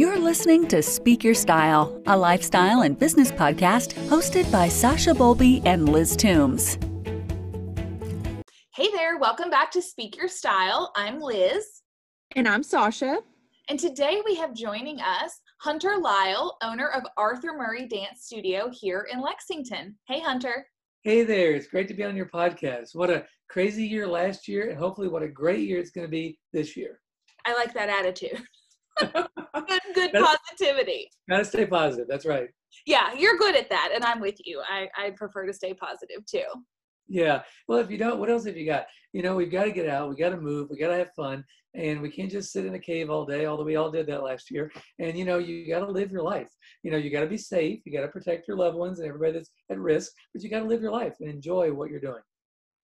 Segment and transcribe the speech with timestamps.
[0.00, 5.60] You're listening to Speak Your Style, a lifestyle and business podcast hosted by Sasha Bolby
[5.66, 6.78] and Liz Toombs.
[8.74, 10.90] Hey there, welcome back to Speak Your Style.
[10.96, 11.82] I'm Liz.
[12.34, 13.18] And I'm Sasha.
[13.68, 19.06] And today we have joining us Hunter Lyle, owner of Arthur Murray Dance Studio here
[19.12, 19.98] in Lexington.
[20.08, 20.66] Hey, Hunter.
[21.02, 22.94] Hey there, it's great to be on your podcast.
[22.94, 26.10] What a crazy year last year, and hopefully, what a great year it's going to
[26.10, 27.00] be this year.
[27.44, 28.42] I like that attitude.
[29.00, 31.10] good, good positivity.
[31.28, 32.06] Gotta stay positive.
[32.08, 32.48] That's right.
[32.86, 34.62] Yeah, you're good at that, and I'm with you.
[34.68, 36.44] I, I prefer to stay positive too.
[37.08, 37.42] Yeah.
[37.66, 38.86] Well, if you don't, what else have you got?
[39.12, 40.08] You know, we've got to get out.
[40.08, 40.68] We got to move.
[40.70, 43.46] We got to have fun, and we can't just sit in a cave all day.
[43.46, 44.70] Although we all did that last year.
[45.00, 46.48] And you know, you got to live your life.
[46.82, 47.80] You know, you got to be safe.
[47.84, 50.12] You got to protect your loved ones and everybody that's at risk.
[50.32, 52.22] But you got to live your life and enjoy what you're doing.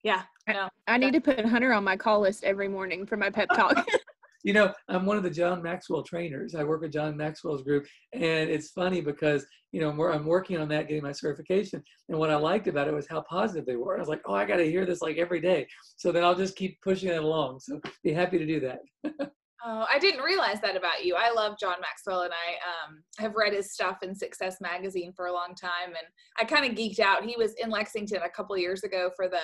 [0.02, 0.22] Yeah.
[0.48, 3.48] No, I need to put Hunter on my call list every morning for my pep
[3.54, 3.76] talk.
[4.46, 6.54] you know, I'm one of the John Maxwell trainers.
[6.54, 10.68] I work with John Maxwell's group, and it's funny because you know I'm working on
[10.68, 11.82] that, getting my certification.
[12.08, 13.96] And what I liked about it was how positive they were.
[13.96, 15.66] I was like, oh, I got to hear this like every day.
[15.96, 17.58] So then I'll just keep pushing it along.
[17.58, 18.78] So be happy to do that.
[19.68, 21.16] Oh, I didn't realize that about you.
[21.16, 25.26] I love John Maxwell, and I um, have read his stuff in Success Magazine for
[25.26, 25.88] a long time.
[25.88, 26.06] And
[26.38, 27.24] I kind of geeked out.
[27.24, 29.40] He was in Lexington a couple years ago for the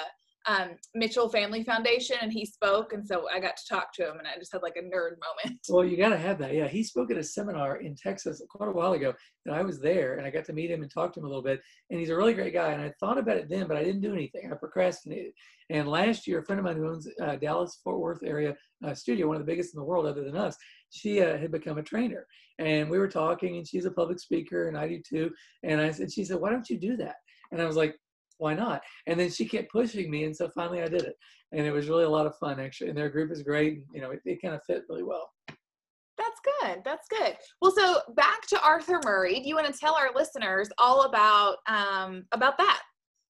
[0.47, 4.19] um, Mitchell Family Foundation, and he spoke, and so I got to talk to him,
[4.19, 5.61] and I just had like a nerd moment.
[5.69, 6.55] Well, you got to have that.
[6.55, 9.15] Yeah, he spoke at a seminar in Texas quite a while ago,
[9.47, 11.29] and I was there, and I got to meet him and talk to him a
[11.29, 11.61] little bit.
[11.91, 12.73] And he's a really great guy.
[12.73, 14.51] And I thought about it then, but I didn't do anything.
[14.51, 15.33] I procrastinated.
[15.71, 18.55] And last year, a friend of mine who owns uh, Dallas Fort Worth area
[18.85, 20.57] uh, studio, one of the biggest in the world, other than us,
[20.91, 22.27] she uh, had become a trainer,
[22.59, 25.31] and we were talking, and she's a public speaker, and I do too.
[25.63, 27.17] And I said, she said, why don't you do that?
[27.51, 27.97] And I was like,
[28.43, 28.83] why not?
[29.07, 31.17] And then she kept pushing me, and so finally I did it,
[31.53, 32.89] and it was really a lot of fun actually.
[32.89, 33.75] And their group is great.
[33.75, 35.31] And, you know, it, it kind of fit really well.
[36.19, 36.83] That's good.
[36.85, 37.37] That's good.
[37.61, 39.41] Well, so back to Arthur Murray.
[39.41, 42.83] Do you want to tell our listeners all about um, about that?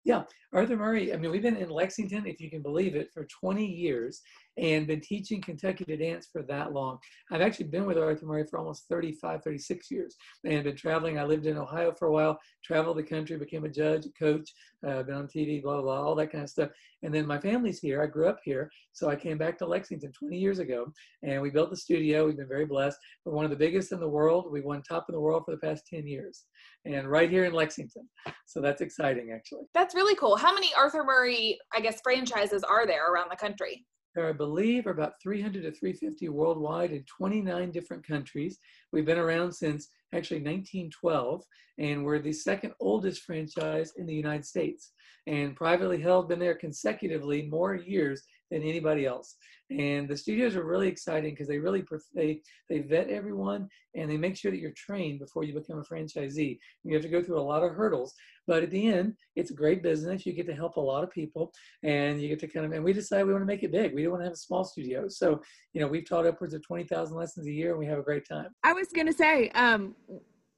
[0.03, 0.23] Yeah,
[0.53, 1.13] Arthur Murray.
[1.13, 4.21] I mean, we've been in Lexington, if you can believe it, for 20 years
[4.57, 6.97] and been teaching Kentucky to dance for that long.
[7.31, 11.17] I've actually been with Arthur Murray for almost 35, 36 years and been traveling.
[11.17, 14.49] I lived in Ohio for a while, traveled the country, became a judge, coach,
[14.87, 16.69] uh, been on TV, blah, blah, blah, all that kind of stuff.
[17.03, 18.01] And then my family's here.
[18.01, 18.69] I grew up here.
[18.91, 20.91] So I came back to Lexington 20 years ago
[21.23, 22.25] and we built the studio.
[22.25, 22.97] We've been very blessed.
[23.25, 24.51] We're one of the biggest in the world.
[24.51, 26.45] We won top in the world for the past 10 years
[26.85, 28.07] and right here in Lexington.
[28.45, 29.65] So that's exciting, actually.
[29.73, 30.35] That's really cool.
[30.35, 33.85] How many Arthur Murray, I guess, franchises are there around the country?
[34.13, 38.59] There, I believe, are about 300 to 350 worldwide in 29 different countries.
[38.91, 41.43] We've been around since actually 1912,
[41.77, 44.91] and we're the second oldest franchise in the United States.
[45.27, 49.37] And privately held, been there consecutively more years than anybody else.
[49.71, 54.17] And the studios are really exciting because they really they they vet everyone and they
[54.17, 56.59] make sure that you're trained before you become a franchisee.
[56.83, 58.13] You have to go through a lot of hurdles,
[58.47, 60.25] but at the end, it's a great business.
[60.25, 61.53] You get to help a lot of people,
[61.83, 62.73] and you get to kind of.
[62.73, 63.95] And we decided we want to make it big.
[63.95, 65.07] We don't want to have a small studio.
[65.07, 65.41] So
[65.73, 68.03] you know, we've taught upwards of twenty thousand lessons a year, and we have a
[68.03, 68.49] great time.
[68.63, 69.95] I was gonna say, um,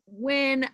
[0.07, 0.67] when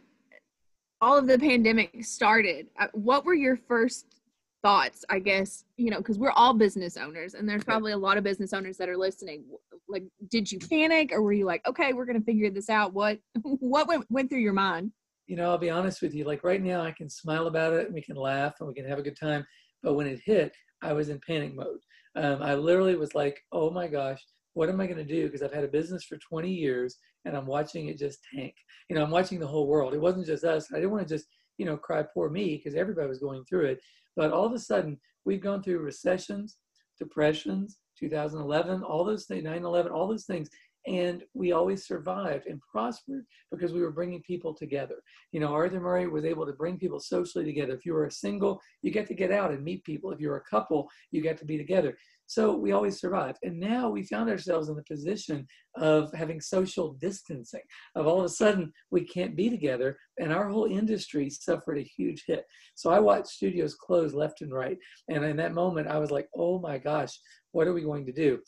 [1.01, 4.18] all of the pandemic started, uh, what were your first
[4.61, 8.17] thoughts i guess you know because we're all business owners and there's probably a lot
[8.17, 9.43] of business owners that are listening.
[9.87, 13.19] Like did you panic or were you like okay we're gonna figure this out what
[13.43, 14.91] what went, went through your mind?
[15.27, 17.85] You know i'll be honest with you like right now i can smile about it
[17.85, 19.45] and we can laugh and we can have a good time
[19.81, 21.79] but when it hit i was in panic mode.
[22.15, 24.19] Um, i literally was like oh my gosh
[24.53, 25.25] what am i going to do?
[25.25, 28.53] Because i've had a business for 20 years and i'm watching it just tank.
[28.89, 29.93] You know i'm watching the whole world.
[29.93, 31.27] It wasn't just us i didn't want to just
[31.57, 33.79] you know cry poor me because everybody was going through it
[34.19, 36.57] but all of a sudden, we've gone through recessions,
[36.97, 40.49] depressions, 2011, all those things, 9 11, all those things.
[40.89, 44.95] And we always survived and prospered because we were bringing people together.
[45.31, 47.73] You know, Arthur Murray was able to bring people socially together.
[47.73, 50.11] If you were a single, you get to get out and meet people.
[50.11, 51.95] If you're a couple, you get to be together.
[52.25, 53.37] So we always survived.
[53.43, 57.63] And now we found ourselves in the position of having social distancing,
[57.95, 59.97] of all of a sudden we can't be together.
[60.19, 62.45] And our whole industry suffered a huge hit.
[62.73, 64.77] So I watched studios close left and right.
[65.07, 67.17] And in that moment, I was like, oh my gosh,
[67.51, 68.39] what are we going to do?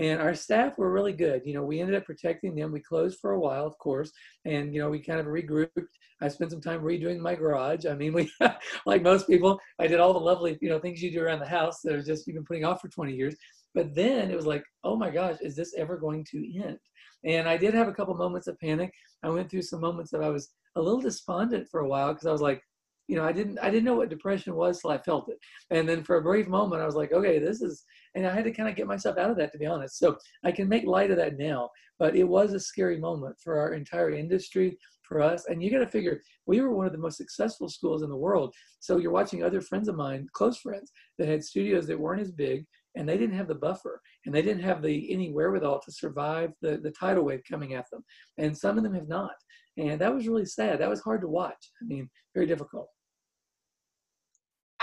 [0.00, 1.42] And our staff were really good.
[1.44, 2.72] You know, we ended up protecting them.
[2.72, 4.10] We closed for a while, of course,
[4.46, 5.68] and you know, we kind of regrouped.
[6.22, 7.84] I spent some time redoing my garage.
[7.84, 8.32] I mean, we,
[8.86, 11.46] like most people, I did all the lovely, you know, things you do around the
[11.46, 13.36] house that are just you've been putting off for 20 years.
[13.74, 16.78] But then it was like, oh my gosh, is this ever going to end?
[17.24, 18.92] And I did have a couple moments of panic.
[19.22, 22.26] I went through some moments that I was a little despondent for a while because
[22.26, 22.62] I was like,
[23.10, 25.38] you know, I didn't I didn't know what depression was till I felt it.
[25.70, 27.84] And then for a brief moment, I was like, okay, this is,
[28.14, 29.98] and I had to kind of get myself out of that to be honest.
[29.98, 33.58] So I can make light of that now, but it was a scary moment for
[33.58, 35.46] our entire industry, for us.
[35.46, 38.16] And you got to figure, we were one of the most successful schools in the
[38.16, 38.54] world.
[38.78, 42.30] So you're watching other friends of mine, close friends, that had studios that weren't as
[42.30, 42.64] big,
[42.94, 46.52] and they didn't have the buffer and they didn't have the any wherewithal to survive
[46.62, 48.04] the, the tidal wave coming at them
[48.38, 49.34] and some of them have not
[49.76, 52.88] and that was really sad that was hard to watch i mean very difficult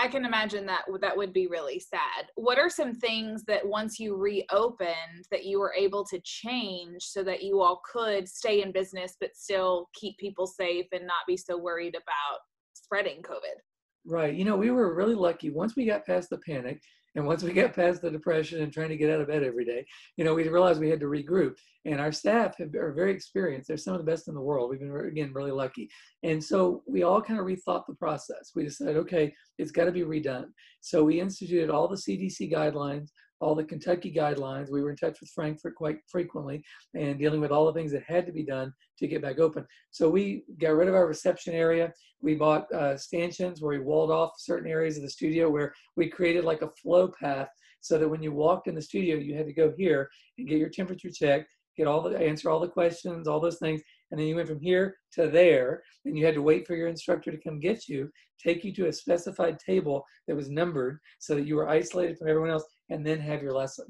[0.00, 2.26] I can imagine that that would be really sad.
[2.36, 7.24] What are some things that once you reopened that you were able to change so
[7.24, 11.36] that you all could stay in business but still keep people safe and not be
[11.36, 12.38] so worried about
[12.74, 13.58] spreading COVID?
[14.06, 14.34] Right.
[14.34, 16.80] You know, we were really lucky once we got past the panic
[17.18, 19.64] and once we got past the depression and trying to get out of bed every
[19.64, 19.84] day,
[20.16, 21.56] you know, we realized we had to regroup.
[21.84, 23.66] And our staff have, are very experienced.
[23.66, 24.70] They're some of the best in the world.
[24.70, 25.90] We've been, again, really lucky.
[26.22, 28.52] And so we all kind of rethought the process.
[28.54, 30.50] We decided, okay, it's got to be redone.
[30.80, 33.08] So we instituted all the CDC guidelines,
[33.40, 34.70] all the Kentucky guidelines.
[34.70, 36.62] We were in touch with Frankfort quite frequently
[36.94, 39.66] and dealing with all the things that had to be done to get back open.
[39.90, 41.92] So we got rid of our reception area.
[42.20, 46.08] We bought uh, stanchions where we walled off certain areas of the studio where we
[46.08, 47.48] created like a flow path
[47.80, 50.58] so that when you walked in the studio, you had to go here and get
[50.58, 54.26] your temperature checked, get all the answer all the questions, all those things, and then
[54.26, 57.38] you went from here to there, and you had to wait for your instructor to
[57.38, 58.10] come get you,
[58.42, 62.28] take you to a specified table that was numbered so that you were isolated from
[62.28, 63.86] everyone else, and then have your lesson.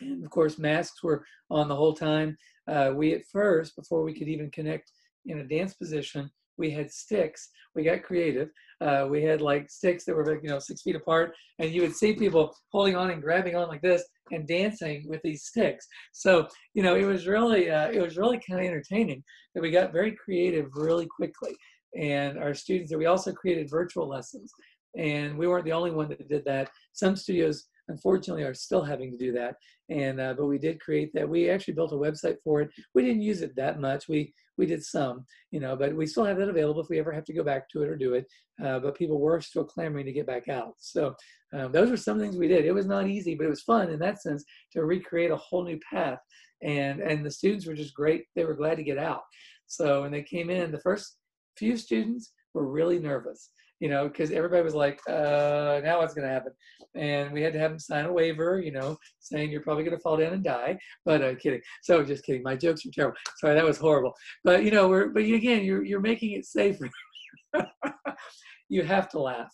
[0.00, 2.36] And of course, masks were on the whole time.
[2.66, 4.90] Uh, we at first, before we could even connect
[5.26, 6.30] in a dance position,
[6.60, 7.48] we had sticks.
[7.74, 8.50] We got creative.
[8.80, 11.82] Uh, we had like sticks that were like, you know six feet apart, and you
[11.82, 15.86] would see people holding on and grabbing on like this and dancing with these sticks.
[16.12, 19.24] So you know it was really uh, it was really kind of entertaining
[19.54, 21.56] that we got very creative really quickly.
[21.98, 24.52] And our students, we also created virtual lessons,
[24.96, 26.70] and we weren't the only one that did that.
[26.92, 29.56] Some studios unfortunately are still having to do that.
[29.90, 31.28] And uh, but we did create that.
[31.28, 32.70] We actually built a website for it.
[32.94, 34.08] We didn't use it that much.
[34.08, 37.12] We we did some you know but we still have that available if we ever
[37.12, 38.26] have to go back to it or do it.
[38.64, 40.74] Uh, but people were still clamoring to get back out.
[40.78, 41.14] So
[41.52, 42.64] um, those were some things we did.
[42.64, 45.64] It was not easy but it was fun in that sense to recreate a whole
[45.64, 46.20] new path.
[46.62, 48.24] And and the students were just great.
[48.36, 49.22] They were glad to get out.
[49.66, 51.16] So when they came in the first
[51.56, 56.28] few students were really nervous you know, because everybody was like, uh, now what's going
[56.28, 56.52] to happen?
[56.94, 59.96] And we had to have them sign a waiver, you know, saying you're probably going
[59.96, 60.78] to fall down and die.
[61.04, 61.62] But uh, kidding.
[61.82, 62.42] So just kidding.
[62.42, 63.16] My jokes are terrible.
[63.38, 64.14] Sorry, that was horrible.
[64.44, 66.88] But you know, we're but again, you're you're making it safer.
[68.68, 69.52] you have to laugh.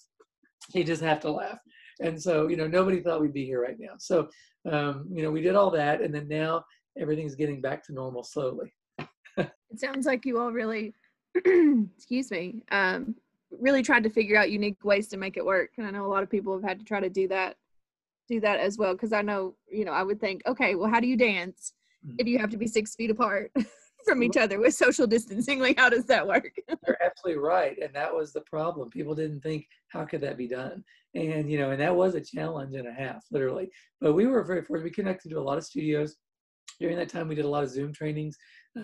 [0.75, 1.58] You just have to laugh.
[2.00, 3.94] And so you know, nobody thought we'd be here right now.
[3.99, 4.29] So
[4.70, 6.64] um, you know, we did all that, and then now
[6.99, 8.72] everything's getting back to normal slowly.
[9.38, 10.94] it sounds like you all really
[11.96, 13.14] excuse me um,
[13.61, 16.08] really tried to figure out unique ways to make it work and i know a
[16.08, 17.56] lot of people have had to try to do that
[18.29, 21.00] do that as well because i know you know i would think okay well how
[21.00, 21.73] do you dance
[22.05, 22.17] mm-hmm.
[22.19, 23.53] if you have to be six feet apart
[24.06, 25.58] from each other with social distancing?
[25.58, 26.50] Like how does that work?
[26.87, 28.88] You're absolutely right and that was the problem.
[28.88, 30.82] People didn't think how could that be done?
[31.14, 33.69] And you know and that was a challenge and a half literally.
[34.00, 34.85] But we were very fortunate.
[34.85, 36.17] We connected to a lot of studios.
[36.81, 38.37] During that time we did a lot of zoom trainings.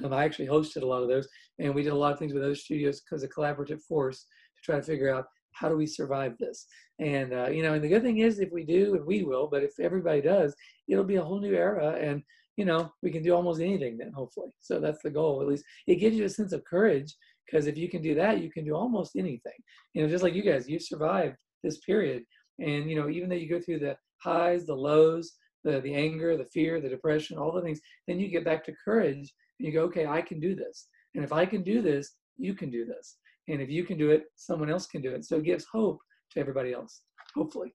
[0.04, 1.28] Um, i actually hosted a lot of those
[1.58, 4.26] and we did a lot of things with other studios because of collaborative force
[4.62, 6.66] try to figure out how do we survive this?
[6.98, 9.48] And uh, you know and the good thing is if we do and we will
[9.50, 10.54] but if everybody does
[10.88, 12.22] it'll be a whole new era and
[12.56, 14.50] you know we can do almost anything then hopefully.
[14.60, 15.64] So that's the goal at least.
[15.86, 17.14] It gives you a sense of courage
[17.46, 19.58] because if you can do that you can do almost anything.
[19.94, 22.24] You know just like you guys you survived this period.
[22.58, 25.32] And you know even though you go through the highs the lows
[25.64, 28.74] the the anger the fear the depression all the things then you get back to
[28.84, 30.88] courage and you go okay i can do this.
[31.14, 33.16] And if i can do this you can do this
[33.48, 35.24] and if you can do it, someone else can do it.
[35.24, 35.98] So it gives hope
[36.32, 37.02] to everybody else,
[37.34, 37.74] hopefully.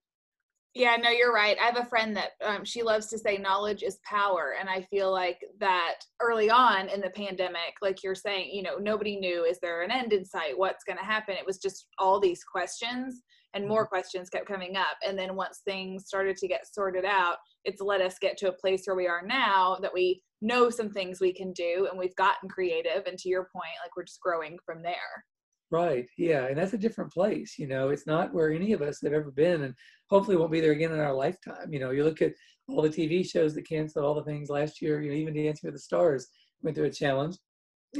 [0.74, 1.56] Yeah, no, you're right.
[1.60, 4.54] I have a friend that um, she loves to say knowledge is power.
[4.60, 8.76] And I feel like that early on in the pandemic, like you're saying, you know,
[8.76, 10.56] nobody knew is there an end in sight?
[10.56, 11.34] What's going to happen?
[11.34, 13.22] It was just all these questions
[13.54, 13.88] and more mm-hmm.
[13.88, 14.98] questions kept coming up.
[15.04, 18.52] And then once things started to get sorted out, it's let us get to a
[18.52, 22.16] place where we are now that we know some things we can do and we've
[22.16, 23.06] gotten creative.
[23.06, 25.24] And to your point, like we're just growing from there.
[25.70, 26.06] Right.
[26.16, 26.46] Yeah.
[26.46, 27.58] And that's a different place.
[27.58, 29.74] You know, it's not where any of us have ever been and
[30.08, 31.70] hopefully won't be there again in our lifetime.
[31.70, 32.32] You know, you look at
[32.68, 35.68] all the TV shows that canceled all the things last year, you know, even Dancing
[35.68, 36.28] with the Stars
[36.62, 37.36] went through a challenge.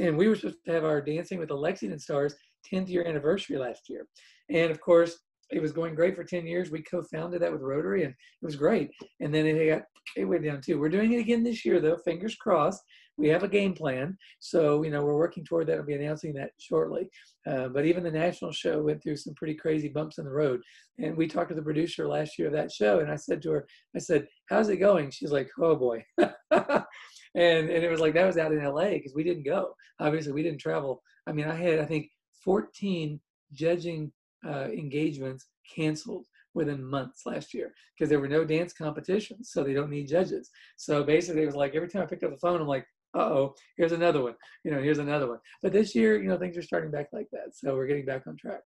[0.01, 2.35] And we were supposed to have our Dancing with the Lexington Stars
[2.71, 4.07] 10th year anniversary last year.
[4.49, 5.17] And of course,
[5.51, 6.69] it was going great for 10 years.
[6.69, 8.91] We co-founded that with Rotary and it was great.
[9.19, 9.83] And then it got,
[10.15, 10.79] it went down too.
[10.79, 12.81] We're doing it again this year though, fingers crossed.
[13.19, 14.17] We have a game plan.
[14.39, 15.77] So, you know, we're working toward that.
[15.77, 17.09] I'll be announcing that shortly.
[17.45, 20.61] Uh, but even the national show went through some pretty crazy bumps in the road.
[20.97, 23.51] And we talked to the producer last year of that show, and I said to
[23.51, 28.13] her, I said, "How's it going?" She's like, "Oh boy." and and it was like
[28.13, 29.73] that was out in LA because we didn't go.
[29.99, 31.01] Obviously, we didn't travel.
[31.27, 32.09] I mean, I had I think
[32.43, 33.19] 14
[33.53, 34.11] judging
[34.47, 39.73] uh, engagements canceled within months last year because there were no dance competitions, so they
[39.73, 40.49] don't need judges.
[40.77, 43.55] So basically, it was like every time I picked up the phone, I'm like, oh,
[43.77, 44.35] here's another one.
[44.63, 45.39] You know, here's another one.
[45.61, 47.55] But this year, you know, things are starting back like that.
[47.55, 48.61] So we're getting back on track.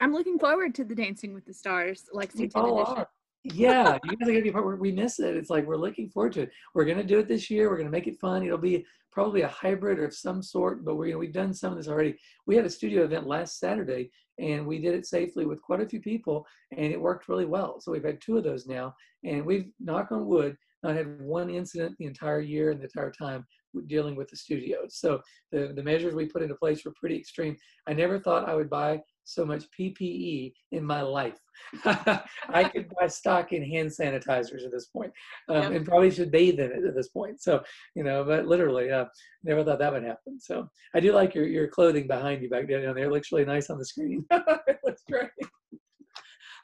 [0.00, 2.94] I'm looking forward to the Dancing with the Stars Lexington edition.
[2.96, 3.08] Are.
[3.44, 4.80] yeah, you guys are gonna be part.
[4.80, 5.36] We miss it.
[5.36, 6.50] It's like we're looking forward to it.
[6.74, 7.70] We're gonna do it this year.
[7.70, 8.44] We're gonna make it fun.
[8.44, 11.70] It'll be probably a hybrid of some sort, but we you know, we've done some
[11.70, 12.16] of this already.
[12.46, 15.88] We had a studio event last Saturday, and we did it safely with quite a
[15.88, 17.80] few people, and it worked really well.
[17.80, 21.50] So we've had two of those now, and we've knock on wood not had one
[21.50, 23.44] incident the entire year and the entire time
[23.86, 24.96] dealing with the studios.
[24.98, 25.20] So
[25.50, 27.56] the, the measures we put into place were pretty extreme.
[27.86, 31.38] I never thought I would buy so much PPE in my life.
[31.84, 35.12] I could buy stock in hand sanitizers at this point,
[35.48, 35.72] um, yep.
[35.72, 37.40] and probably should bathe in it at this point.
[37.40, 37.62] So,
[37.94, 39.04] you know, but literally, uh,
[39.44, 40.40] never thought that would happen.
[40.40, 43.04] So, I do like your your clothing behind you back down there.
[43.04, 44.24] It looks really nice on the screen.
[44.30, 45.30] it looks great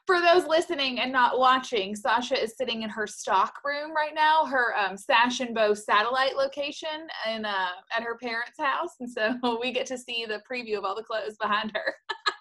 [0.09, 4.43] for those listening and not watching, Sasha is sitting in her stock room right now,
[4.43, 8.95] her um, Sash and Bow satellite location in, uh, at her parents' house.
[8.99, 11.93] And so we get to see the preview of all the clothes behind her.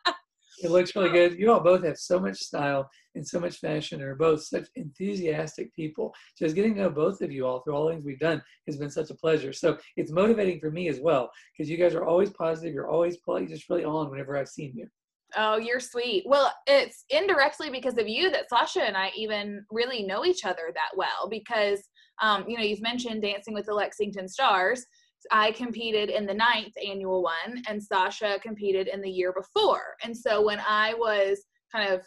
[0.63, 1.39] it looks really good.
[1.39, 4.67] You all both have so much style and so much fashion and are both such
[4.77, 6.15] enthusiastic people.
[6.39, 8.79] Just getting to know both of you all through all the things we've done has
[8.79, 9.53] been such a pleasure.
[9.53, 12.73] So it's motivating for me as well because you guys are always positive.
[12.73, 14.89] You're always just really on whenever I've seen you.
[15.37, 16.25] Oh, you're sweet.
[16.27, 20.71] Well, it's indirectly because of you that Sasha and I even really know each other
[20.73, 21.83] that well because,
[22.23, 24.85] um, you know, you've mentioned Dancing with the Lexington Stars.
[25.31, 29.83] I competed in the ninth annual one, and Sasha competed in the year before.
[30.03, 32.01] And so when I was kind of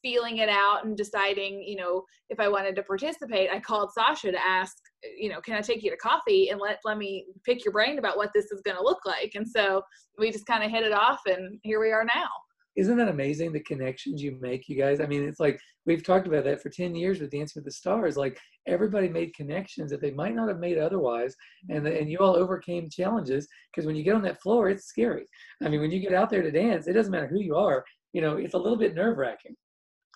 [0.00, 4.32] feeling it out and deciding, you know, if I wanted to participate, I called Sasha
[4.32, 4.76] to ask,
[5.18, 7.98] you know, can I take you to coffee and let let me pick your brain
[7.98, 9.32] about what this is going to look like?
[9.34, 9.82] And so
[10.18, 12.28] we just kind of hit it off, and here we are now
[12.76, 15.00] isn't that amazing the connections you make you guys?
[15.00, 17.70] I mean it's like we've talked about that for 10 years with dance with the
[17.70, 21.34] stars like everybody made connections that they might not have made otherwise
[21.68, 25.26] and, and you all overcame challenges because when you get on that floor it's scary.
[25.62, 27.84] I mean when you get out there to dance it doesn't matter who you are
[28.12, 29.56] you know it's a little bit nerve wracking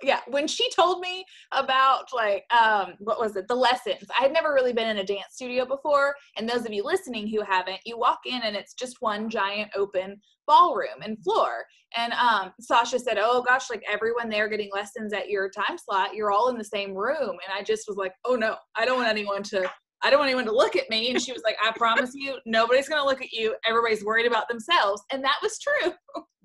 [0.02, 3.48] yeah when she told me about like um what was it?
[3.48, 4.04] The lessons.
[4.18, 7.28] I had never really been in a dance studio before and those of you listening
[7.28, 11.64] who haven't you walk in and it's just one giant open ballroom and floor.
[11.96, 16.14] And um sasha said oh gosh like everyone there getting lessons at your time slot
[16.14, 17.30] you're all in the same room.
[17.30, 19.70] And i just was like oh no i don't want anyone to
[20.02, 21.10] I don't want anyone to look at me.
[21.10, 23.54] And she was like, I promise you, nobody's going to look at you.
[23.66, 25.02] Everybody's worried about themselves.
[25.10, 25.92] And that was true.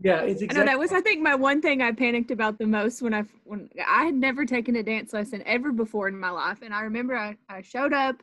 [0.04, 0.62] Yeah, it's exactly.
[0.62, 3.14] I know that was, I think, my one thing I panicked about the most when
[3.14, 6.74] I when I had never taken a dance lesson ever before in my life, and
[6.74, 8.16] I remember I, I showed up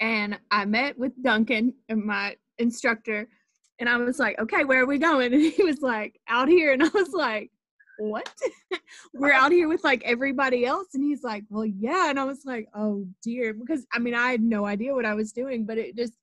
[0.00, 3.28] and I met with Duncan, and my instructor,
[3.78, 6.72] and I was like, "Okay, where are we going?" And he was like, "Out here,"
[6.72, 7.51] and I was like,
[7.98, 8.32] what?
[9.14, 10.88] We're uh, out here with like everybody else.
[10.94, 12.10] And he's like, well, yeah.
[12.10, 13.52] And I was like, oh dear.
[13.52, 16.14] Because I mean, I had no idea what I was doing, but it just,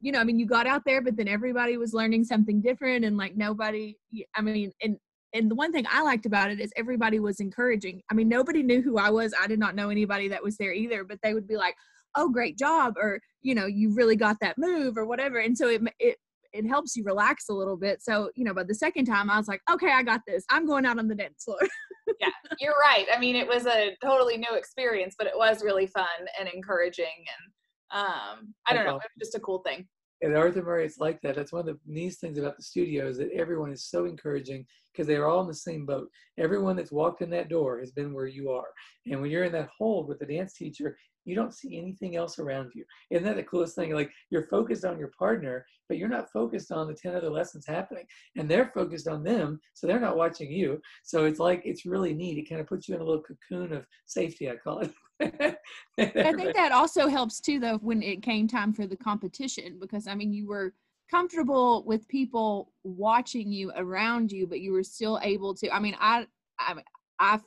[0.00, 3.04] you know, I mean, you got out there, but then everybody was learning something different
[3.04, 3.96] and like nobody,
[4.34, 4.96] I mean, and,
[5.34, 8.02] and the one thing I liked about it is everybody was encouraging.
[8.10, 9.32] I mean, nobody knew who I was.
[9.40, 11.74] I did not know anybody that was there either, but they would be like,
[12.16, 12.94] oh, great job.
[12.96, 15.38] Or, you know, you really got that move or whatever.
[15.38, 16.16] And so it, it
[16.52, 18.02] it helps you relax a little bit.
[18.02, 20.44] So, you know, but the second time I was like, okay, I got this.
[20.50, 21.58] I'm going out on the dance floor.
[22.20, 22.28] yeah,
[22.58, 23.06] you're right.
[23.14, 26.06] I mean, it was a totally new experience, but it was really fun
[26.38, 27.06] and encouraging.
[27.06, 29.86] And um, I don't know, it was just a cool thing.
[30.22, 31.34] At Arthur Murray, it's like that.
[31.34, 34.66] That's one of the neatest things about the studio is that everyone is so encouraging
[34.92, 36.08] because they're all in the same boat.
[36.38, 38.66] Everyone that's walked in that door has been where you are.
[39.06, 42.38] And when you're in that hold with the dance teacher, you don't see anything else
[42.38, 42.84] around you.
[43.10, 43.94] Isn't that the coolest thing?
[43.94, 47.66] Like you're focused on your partner, but you're not focused on the 10 other lessons
[47.66, 48.04] happening.
[48.36, 50.80] And they're focused on them, so they're not watching you.
[51.02, 52.38] So it's like, it's really neat.
[52.38, 54.92] It kind of puts you in a little cocoon of safety, I call it.
[55.98, 60.06] I think that also helps too, though, when it came time for the competition, because
[60.06, 60.72] I mean, you were
[61.10, 65.70] comfortable with people watching you around you, but you were still able to.
[65.74, 66.26] I mean, I,
[66.58, 66.76] I,
[67.18, 67.40] I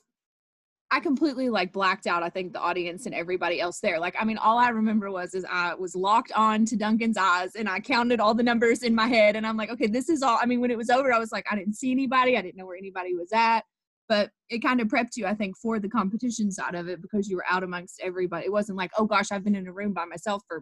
[0.94, 2.22] I completely like blacked out.
[2.22, 4.00] I think the audience and everybody else there.
[4.00, 7.56] Like, I mean, all I remember was is I was locked on to Duncan's eyes
[7.56, 10.22] and I counted all the numbers in my head and I'm like, okay, this is
[10.22, 10.38] all.
[10.40, 12.38] I mean, when it was over, I was like, I didn't see anybody.
[12.38, 13.62] I didn't know where anybody was at.
[14.08, 17.28] But it kind of prepped you, I think, for the competition side of it because
[17.28, 18.46] you were out amongst everybody.
[18.46, 20.62] It wasn't like, oh gosh, I've been in a room by myself for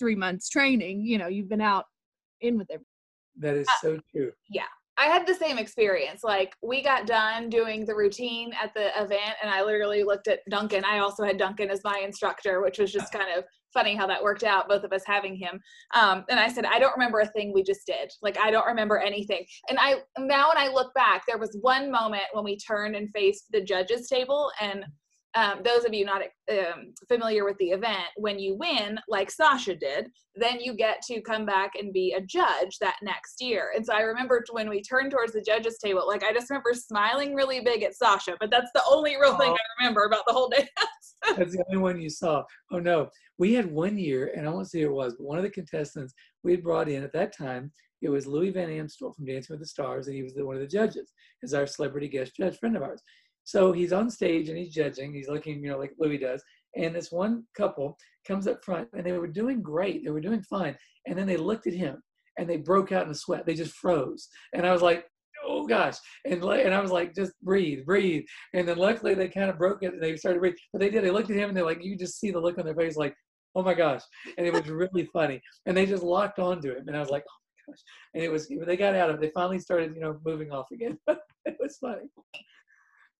[0.00, 1.02] three months training.
[1.02, 1.84] You know, you've been out
[2.40, 2.86] in with everything.
[3.38, 4.32] That is uh, so true.
[5.00, 6.22] I had the same experience.
[6.22, 10.40] Like we got done doing the routine at the event and I literally looked at
[10.50, 10.84] Duncan.
[10.84, 14.22] I also had Duncan as my instructor, which was just kind of funny how that
[14.22, 15.58] worked out, both of us having him.
[15.94, 18.12] Um, and I said, I don't remember a thing we just did.
[18.20, 19.46] Like I don't remember anything.
[19.70, 23.08] And I now when I look back, there was one moment when we turned and
[23.14, 24.84] faced the judges table and
[25.34, 29.76] um, those of you not um, familiar with the event, when you win, like Sasha
[29.76, 33.72] did, then you get to come back and be a judge that next year.
[33.74, 36.74] And so I remember when we turned towards the judges table, like I just remember
[36.74, 39.54] smiling really big at Sasha, but that's the only real thing Oh.
[39.54, 40.68] I remember about the whole day.
[41.36, 42.42] That's the only one you saw.
[42.72, 43.08] Oh no,
[43.38, 45.50] we had one year, and I won't say who it was, but one of the
[45.50, 47.72] contestants we had brought in at that time.
[48.02, 50.56] It was Louis Van Amstel from Dancing with the Stars, and he was the, one
[50.56, 51.12] of the judges,
[51.44, 53.02] as our celebrity guest judge friend of ours.
[53.44, 55.12] So he's on stage and he's judging.
[55.12, 56.42] He's looking, you know, like Louis does.
[56.76, 60.04] And this one couple comes up front, and they were doing great.
[60.04, 60.76] They were doing fine.
[61.06, 62.00] And then they looked at him,
[62.38, 63.44] and they broke out in a sweat.
[63.44, 64.28] They just froze.
[64.54, 65.04] And I was like,
[65.44, 65.96] oh gosh.
[66.24, 68.24] And and I was like, just breathe, breathe.
[68.54, 70.58] And then luckily they kind of broke it and they started breathing.
[70.72, 71.04] But they did.
[71.04, 72.96] They looked at him and they're like, you just see the look on their face,
[72.96, 73.14] like,
[73.54, 74.02] oh my gosh.
[74.38, 75.40] And it was really funny.
[75.66, 76.86] And they just locked onto him.
[76.86, 77.82] And I was like, oh my gosh.
[78.14, 79.20] And it was, they got out of it.
[79.20, 80.98] They finally started, you know, moving off again.
[81.08, 82.08] it was funny.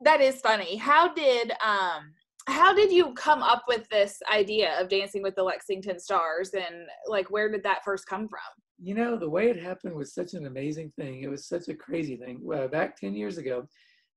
[0.03, 0.77] That is funny.
[0.77, 2.13] How did um
[2.47, 6.87] how did you come up with this idea of dancing with the Lexington Stars and
[7.07, 8.41] like where did that first come from?
[8.83, 11.23] You know, the way it happened was such an amazing thing.
[11.23, 12.39] It was such a crazy thing.
[12.43, 13.69] Well, back 10 years ago,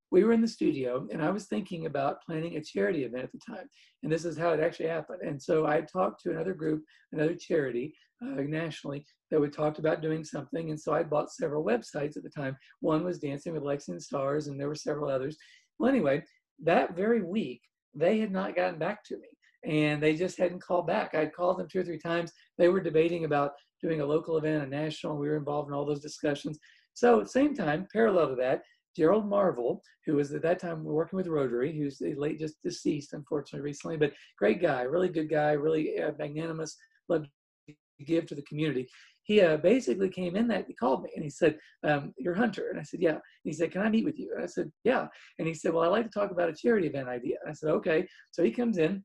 [0.09, 3.31] we were in the studio and I was thinking about planning a charity event at
[3.33, 3.67] the time.
[4.03, 5.21] And this is how it actually happened.
[5.21, 10.01] And so I talked to another group, another charity uh, nationally that we talked about
[10.01, 10.69] doing something.
[10.69, 12.55] And so I bought several websites at the time.
[12.79, 15.37] One was Dancing with Lexington Stars, and there were several others.
[15.83, 16.23] Well, anyway,
[16.63, 17.61] that very week,
[17.93, 19.27] they had not gotten back to me
[19.65, 21.13] and they just hadn't called back.
[21.13, 22.31] I'd called them two or three times.
[22.57, 25.17] They were debating about doing a local event, a national.
[25.17, 26.57] We were involved in all those discussions.
[26.93, 28.61] So at the same time, parallel to that,
[28.95, 33.65] Gerald Marvel, who was at that time working with Rotary, who's late just deceased, unfortunately,
[33.65, 36.77] recently, but great guy, really good guy, really uh, magnanimous,
[37.09, 37.27] loved
[37.67, 37.75] to
[38.05, 38.87] give to the community.
[39.23, 42.69] He uh, basically came in that he called me and he said, um, "You're Hunter,"
[42.69, 44.71] and I said, "Yeah." And he said, "Can I meet with you?" And I said,
[44.83, 45.07] "Yeah."
[45.39, 47.53] And he said, "Well, I'd like to talk about a charity event idea." And I
[47.53, 49.03] said, "Okay." So he comes in,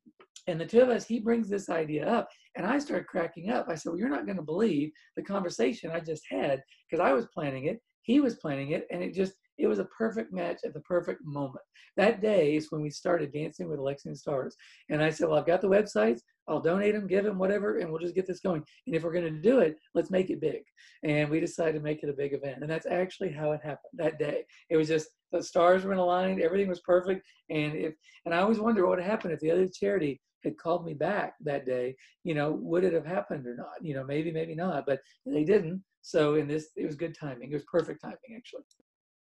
[0.48, 3.68] and the two of us, he brings this idea up, and I start cracking up.
[3.68, 7.12] I said, "Well, you're not going to believe the conversation I just had because I
[7.12, 10.60] was planning it, he was planning it, and it just it was a perfect match
[10.64, 11.64] at the perfect moment.
[11.96, 14.56] That day is when we started dancing with Lexington Stars,
[14.88, 16.20] and I said, "Well, I've got the websites.
[16.48, 18.64] I'll donate them, give them whatever, and we'll just get this going.
[18.86, 20.62] And if we're going to do it, let's make it big."
[21.02, 23.92] And we decided to make it a big event, and that's actually how it happened
[23.94, 24.44] that day.
[24.70, 28.38] It was just the stars were in aligned, everything was perfect, and if and I
[28.38, 31.96] always wonder what would happen if the other charity had called me back that day,
[32.24, 33.82] you know, would it have happened or not?
[33.82, 35.82] You know, maybe, maybe not, but they didn't.
[36.02, 37.50] So in this, it was good timing.
[37.50, 38.62] It was perfect timing, actually.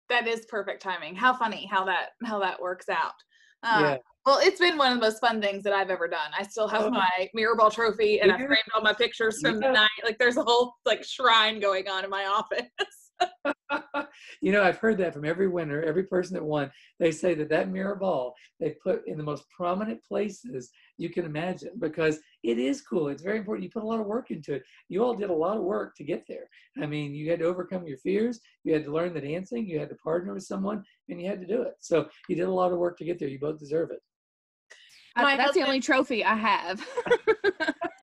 [0.09, 1.15] That is perfect timing.
[1.15, 3.15] How funny how that how that works out.
[3.63, 3.97] Uh, yeah.
[4.27, 6.31] Well, it's been one of the most fun things that I've ever done.
[6.39, 6.91] I still have Oh.
[6.91, 8.47] my mirror ball trophy and I Yeah.
[8.47, 9.91] framed all my pictures from the night.
[10.03, 12.69] Like there's a whole like shrine going on in my office.
[14.41, 16.71] you know, I've heard that from every winner, every person that won.
[16.99, 21.25] They say that that mirror ball they put in the most prominent places you can
[21.25, 23.09] imagine because it is cool.
[23.09, 23.65] It's very important.
[23.65, 24.63] You put a lot of work into it.
[24.89, 26.49] You all did a lot of work to get there.
[26.81, 28.41] I mean, you had to overcome your fears.
[28.65, 29.67] You had to learn the dancing.
[29.67, 31.75] You had to partner with someone, and you had to do it.
[31.81, 33.29] So you did a lot of work to get there.
[33.29, 34.01] You both deserve it.
[35.17, 36.79] I- My that's the only trophy I have.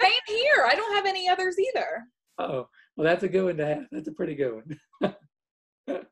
[0.01, 0.65] Same here.
[0.65, 2.05] I don't have any others either.
[2.37, 3.85] Oh, well, that's a good one to have.
[3.91, 4.79] That's a pretty good one.
[5.87, 6.05] and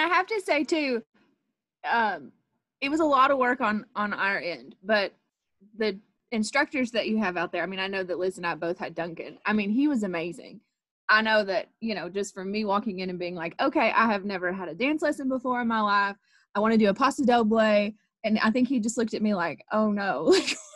[0.00, 1.02] I have to say too,
[1.90, 2.32] um,
[2.80, 5.12] it was a lot of work on on our end, but
[5.78, 5.98] the
[6.32, 7.62] instructors that you have out there.
[7.62, 9.38] I mean, I know that Liz and I both had Duncan.
[9.46, 10.60] I mean, he was amazing.
[11.08, 14.06] I know that you know, just from me walking in and being like, okay, I
[14.06, 16.16] have never had a dance lesson before in my life.
[16.54, 17.92] I want to do a paso doble,
[18.26, 20.24] and I think he just looked at me like, oh no.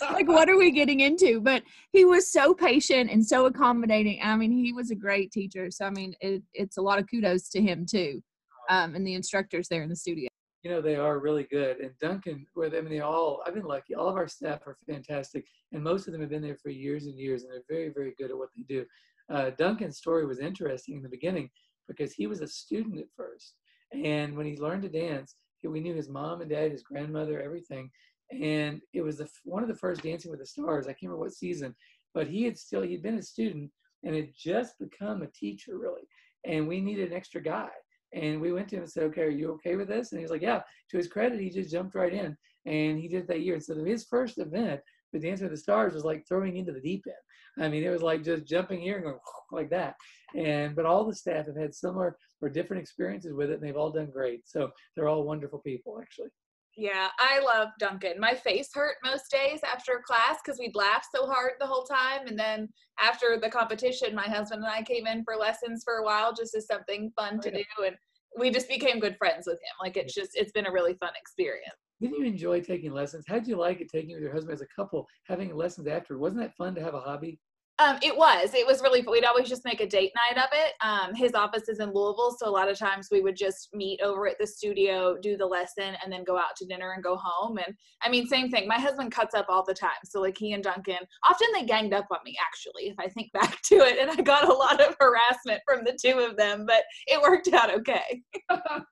[0.00, 1.40] like what are we getting into?
[1.40, 1.62] But
[1.92, 4.20] he was so patient and so accommodating.
[4.22, 7.08] I mean he was a great teacher so i mean it, it's a lot of
[7.10, 8.22] kudos to him too
[8.68, 10.28] um, and the instructors there in the studio.
[10.62, 13.64] You know they are really good and duncan with i mean they all i've been
[13.64, 13.94] lucky.
[13.94, 17.06] All of our staff are fantastic and most of them have been there for years
[17.06, 18.84] and years and they're very very good at what they do.
[19.32, 21.48] Uh, duncan's story was interesting in the beginning
[21.88, 23.54] because he was a student at first
[23.92, 25.36] and when he learned to dance
[25.70, 27.90] we knew his mom and dad his grandmother everything
[28.32, 31.20] and it was the, one of the first dancing with the stars i can't remember
[31.20, 31.74] what season
[32.14, 33.70] but he had still he'd been a student
[34.04, 36.02] and had just become a teacher really
[36.44, 37.68] and we needed an extra guy
[38.14, 40.12] and we went to him and said, okay, are you okay with this?
[40.12, 40.60] And he was like, yeah.
[40.90, 43.54] To his credit, he just jumped right in and he did that year.
[43.54, 44.80] And so his first event
[45.12, 47.64] But Dancing with the Stars was like throwing into the deep end.
[47.64, 49.18] I mean, it was like just jumping here and going
[49.52, 49.94] like that.
[50.34, 53.76] And but all the staff have had similar or different experiences with it, and they've
[53.76, 54.42] all done great.
[54.46, 56.28] So they're all wonderful people, actually.
[56.76, 58.18] Yeah, I love Duncan.
[58.18, 62.26] My face hurt most days after class because we'd laugh so hard the whole time.
[62.26, 66.04] And then after the competition, my husband and I came in for lessons for a
[66.04, 67.64] while just as something fun oh, to do.
[67.86, 67.96] And
[68.38, 69.76] we just became good friends with him.
[69.82, 71.76] Like it's just, it's been a really fun experience.
[72.02, 73.24] Didn't you enjoy taking lessons?
[73.28, 76.18] How did you like it taking with your husband as a couple, having lessons after?
[76.18, 77.38] Wasn't that fun to have a hobby?
[77.78, 78.54] Um, it was.
[78.54, 79.02] It was really.
[79.02, 79.12] Fun.
[79.12, 80.72] We'd always just make a date night of it.
[80.84, 84.00] Um, his office is in Louisville, so a lot of times we would just meet
[84.02, 87.16] over at the studio, do the lesson, and then go out to dinner and go
[87.16, 87.58] home.
[87.58, 88.66] And I mean, same thing.
[88.66, 91.94] My husband cuts up all the time, so like he and Duncan, often they ganged
[91.94, 92.36] up on me.
[92.44, 95.84] Actually, if I think back to it, and I got a lot of harassment from
[95.84, 98.22] the two of them, but it worked out okay.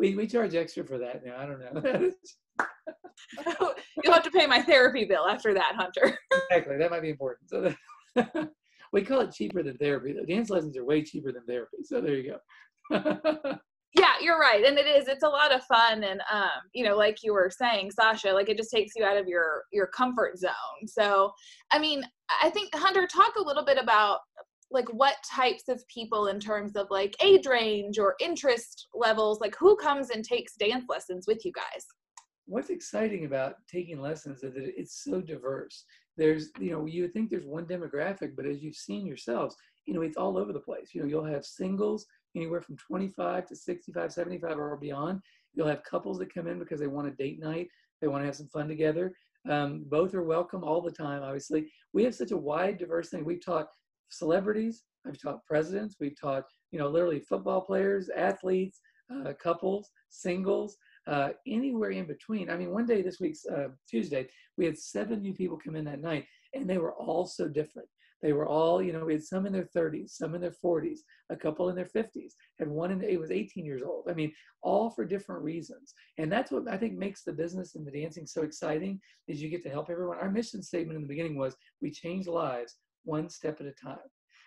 [0.00, 1.36] we we charge extra for that now.
[1.38, 2.10] I don't know.
[4.02, 6.18] You'll have to pay my therapy bill after that, Hunter.
[6.50, 6.78] exactly.
[6.78, 7.50] That might be important.
[7.50, 7.74] So
[8.92, 10.16] we call it cheaper than therapy.
[10.26, 11.78] Dance lessons are way cheaper than therapy.
[11.84, 12.38] So there you go.
[13.94, 14.64] yeah, you're right.
[14.64, 16.02] And it is, it's a lot of fun.
[16.02, 19.18] And, um, you know, like you were saying, Sasha, like it just takes you out
[19.18, 20.86] of your, your comfort zone.
[20.86, 21.30] So,
[21.70, 22.02] I mean,
[22.42, 24.20] I think Hunter, talk a little bit about
[24.70, 29.56] like what types of people in terms of like age range or interest levels, like
[29.58, 31.86] who comes and takes dance lessons with you guys?
[32.46, 35.84] What's exciting about taking lessons is that it's so diverse.
[36.16, 39.56] There's you know you think there's one demographic but as you've seen yourselves
[39.86, 40.90] you know it's all over the place.
[40.92, 42.06] You know you'll have singles
[42.36, 45.20] anywhere from 25 to 65 75 or beyond.
[45.54, 47.68] You'll have couples that come in because they want a date night
[48.00, 49.12] they want to have some fun together.
[49.48, 51.70] Um, both are welcome all the time obviously.
[51.92, 53.24] We have such a wide diverse thing.
[53.24, 53.68] We've taught
[54.10, 58.80] celebrities i've taught presidents we've taught you know literally football players athletes
[59.12, 62.50] uh, couples singles uh, anywhere in between.
[62.50, 65.84] I mean, one day this week's uh, Tuesday, we had seven new people come in
[65.86, 67.88] that night, and they were all so different.
[68.22, 70.98] They were all, you know, we had some in their 30s, some in their 40s,
[71.30, 74.08] a couple in their 50s, had one in it was 18 years old.
[74.10, 74.30] I mean,
[74.62, 75.94] all for different reasons.
[76.18, 79.48] And that's what I think makes the business and the dancing so exciting is you
[79.48, 80.18] get to help everyone.
[80.18, 83.98] Our mission statement in the beginning was we change lives one step at a time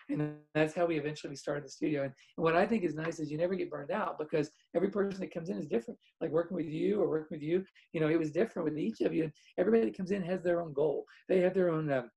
[0.10, 2.04] and that's how we eventually started the studio.
[2.04, 5.22] And, what I think is nice is you never get burned out because every person
[5.22, 6.00] that comes in is different.
[6.20, 7.64] Like working with you or working with you,
[7.94, 9.26] you know, it was different with each of you.
[9.26, 11.06] And everybody that comes in has their own goal.
[11.30, 12.10] They have their own um,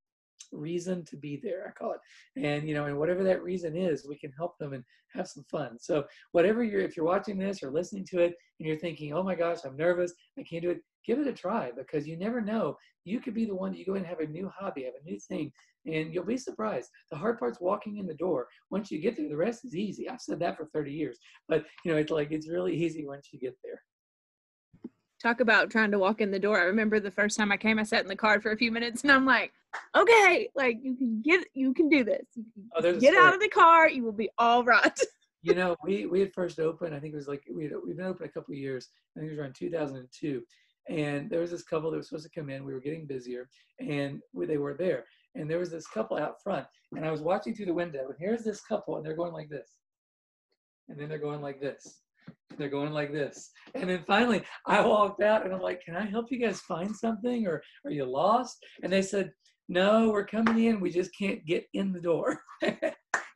[0.52, 1.66] reason to be there.
[1.68, 2.00] I call it,
[2.40, 5.44] and you know, and whatever that reason is, we can help them and have some
[5.50, 5.78] fun.
[5.78, 9.22] So whatever you're, if you're watching this or listening to it, and you're thinking, oh
[9.22, 12.40] my gosh, I'm nervous, I can't do it give it a try because you never
[12.40, 12.76] know.
[13.04, 15.08] You could be the one that you go and have a new hobby, have a
[15.08, 15.52] new thing,
[15.86, 16.90] and you'll be surprised.
[17.10, 18.48] The hard part's walking in the door.
[18.70, 20.08] Once you get there, the rest is easy.
[20.08, 21.18] I've said that for 30 years,
[21.48, 23.82] but you know, it's like it's really easy once you get there.
[25.22, 26.58] Talk about trying to walk in the door.
[26.58, 28.70] I remember the first time I came, I sat in the car for a few
[28.70, 29.52] minutes, and I'm like,
[29.96, 32.26] okay, like you can get, you can do this.
[32.34, 33.88] You can oh, get out of the car.
[33.88, 34.98] You will be all right.
[35.42, 36.94] you know, we we had first opened.
[36.94, 38.88] I think it was like we had, we've been open a couple of years.
[39.16, 40.42] I think it was around 2002,
[40.88, 42.64] and there was this couple that was supposed to come in.
[42.64, 43.48] We were getting busier,
[43.80, 45.04] and we, they were there.
[45.36, 48.06] And there was this couple out front, and I was watching through the window.
[48.08, 49.70] And here's this couple, and they're going like this,
[50.88, 52.00] and then they're going like this.
[52.56, 53.50] They're going like this.
[53.74, 56.94] And then finally, I walked out, and I'm like, "Can I help you guys find
[56.94, 59.32] something, or are you lost?" And they said,
[59.68, 60.80] "No, we're coming in.
[60.80, 62.40] We just can't get in the door."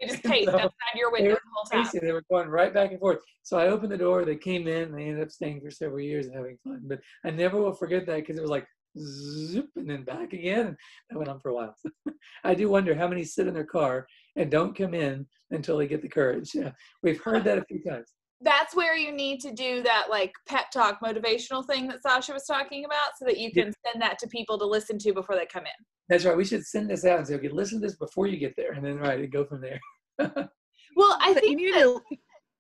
[0.00, 2.00] You just paced so outside your window the whole time.
[2.00, 3.18] They were going right back and forth.
[3.42, 4.24] So I opened the door.
[4.24, 4.84] They came in.
[4.84, 6.82] And they ended up staying for several years and having fun.
[6.84, 8.66] But I never will forget that because it was like
[8.98, 10.66] zoop and then back again.
[10.66, 10.76] And
[11.10, 11.74] that went on for a while.
[12.44, 15.86] I do wonder how many sit in their car and don't come in until they
[15.86, 16.50] get the courage.
[16.54, 16.72] Yeah,
[17.02, 18.12] we've heard that a few times.
[18.42, 22.46] That's where you need to do that like pep talk motivational thing that Sasha was
[22.46, 23.90] talking about so that you can yeah.
[23.90, 25.84] send that to people to listen to before they come in.
[26.08, 26.36] That's right.
[26.36, 28.72] We should send this out and say, okay, listen to this before you get there,
[28.72, 29.78] and then right, go from there.
[30.18, 32.16] well, I think you need that, to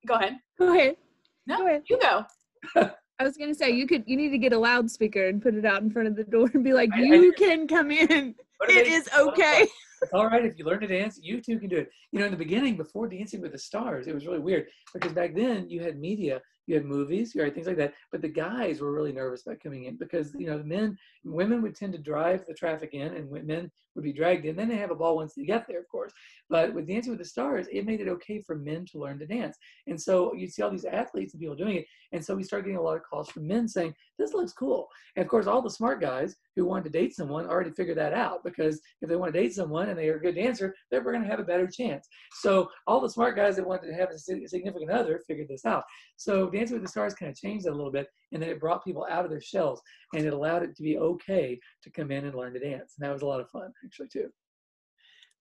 [0.06, 0.36] go ahead.
[0.58, 0.96] Go ahead.
[1.46, 1.82] No, go ahead.
[1.88, 2.24] you go.
[3.20, 5.66] I was gonna say you could you need to get a loudspeaker and put it
[5.66, 8.34] out in front of the door and be like, you I, can come in.
[8.66, 9.68] It is okay.
[10.02, 11.90] It's all right if you learn to dance, you too can do it.
[12.12, 15.12] You know, in the beginning, before Dancing with the Stars, it was really weird because
[15.12, 17.94] back then you had media you had movies, you had things like that.
[18.12, 21.62] But the guys were really nervous about coming in because you know the men, women
[21.62, 24.54] would tend to drive the traffic in, and men would be dragged in.
[24.54, 26.12] Then they have a ball once they get there, of course.
[26.48, 29.26] But with Dancing with the Stars, it made it okay for men to learn to
[29.26, 29.58] dance,
[29.88, 31.86] and so you'd see all these athletes and people doing it.
[32.12, 34.88] And so we started getting a lot of calls from men saying, "This looks cool."
[35.16, 38.12] And of course, all the smart guys who wanted to date someone already figured that
[38.12, 41.02] out because if they want to date someone and they are a good dancer, they're
[41.02, 42.08] going to have a better chance.
[42.40, 45.84] So all the smart guys that wanted to have a significant other figured this out.
[46.16, 48.60] So Dancing with the Stars kind of changed that a little bit, and then it
[48.60, 49.80] brought people out of their shells,
[50.14, 52.94] and it allowed it to be okay to come in and learn to dance.
[52.98, 54.30] And that was a lot of fun, actually, too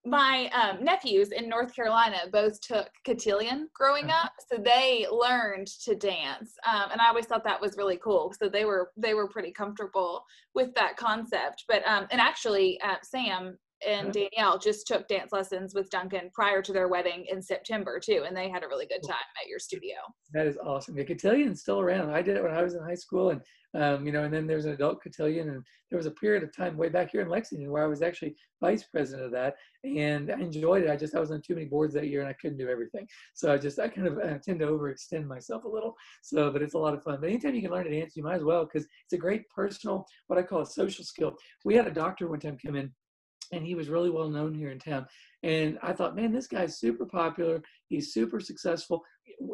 [0.05, 4.27] my um, nephews in North Carolina both took cotillion growing Uh-huh.
[4.27, 8.33] up, so they learned to dance, um, and I always thought that was really cool.
[8.41, 10.23] So they were they were pretty comfortable
[10.55, 11.65] with that concept.
[11.67, 14.13] But um, and actually, uh, Sam and.
[14.19, 18.35] Danielle just took dance lessons with Duncan prior to their wedding in September too, and
[18.35, 19.95] they had a really good time at your studio.
[20.33, 20.95] That is awesome.
[20.95, 22.09] The cotillion's still around.
[22.09, 23.41] I did it when I was in high school, and
[23.75, 26.55] um, you know, and then there's an adult cotillion, and there was a period of
[26.55, 30.31] time way back here in Lexington where I was actually vice president of that, and
[30.31, 30.89] I enjoyed it.
[30.89, 33.07] I just I was on too many boards that year, and I couldn't do everything.
[33.35, 35.95] So I just I kind of uh, tend to overextend myself a little.
[36.23, 37.19] So, but it's a lot of fun.
[37.21, 39.47] But anytime you can learn to dance, you might as well because it's a great
[39.49, 41.35] personal, what I call a social skill.
[41.63, 42.91] We had a doctor one time come in
[43.51, 45.05] and he was really well known here in town.
[45.43, 47.61] And I thought, man, this guy's super popular.
[47.87, 49.03] He's super successful.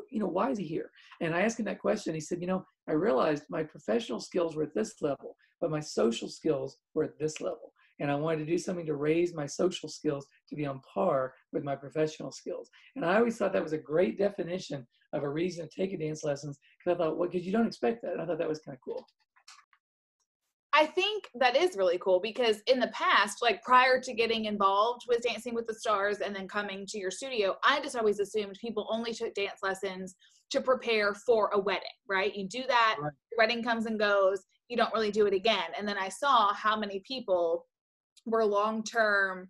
[0.10, 0.92] You know, why is he here?
[1.22, 2.14] And I asked him that question.
[2.14, 5.80] He said, you know, I realized my professional skills were at this level, but my
[5.80, 7.74] social skills were at this level.
[8.00, 11.34] And I wanted to do something to raise my social skills to be on par
[11.54, 12.70] with my professional skills.
[12.96, 15.98] And I always thought that was a great definition of a reason to take a
[15.98, 18.14] dance lessons because I thought, well, because you don't expect that.
[18.14, 19.08] And I thought that was kind of cool.
[20.78, 25.04] I think that is really cool because in the past, like prior to getting involved
[25.08, 28.58] with Dancing with the Stars and then coming to your studio, I just always assumed
[28.60, 30.16] people only took dance lessons
[30.50, 32.36] to prepare for a wedding, right?
[32.36, 33.14] You do that, Right.
[33.38, 35.72] wedding comes and goes, you don't really do it again.
[35.78, 37.66] And then I saw how many people
[38.26, 39.50] were long term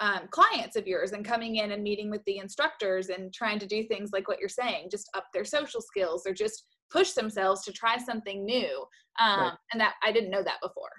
[0.00, 3.66] um, clients of yours and coming in and meeting with the instructors and trying to
[3.66, 7.64] do things like what you're saying, just up their social skills or just push themselves
[7.64, 8.84] to try something new.
[9.20, 9.52] Um, Right.
[9.72, 10.90] And that I didn't know that before.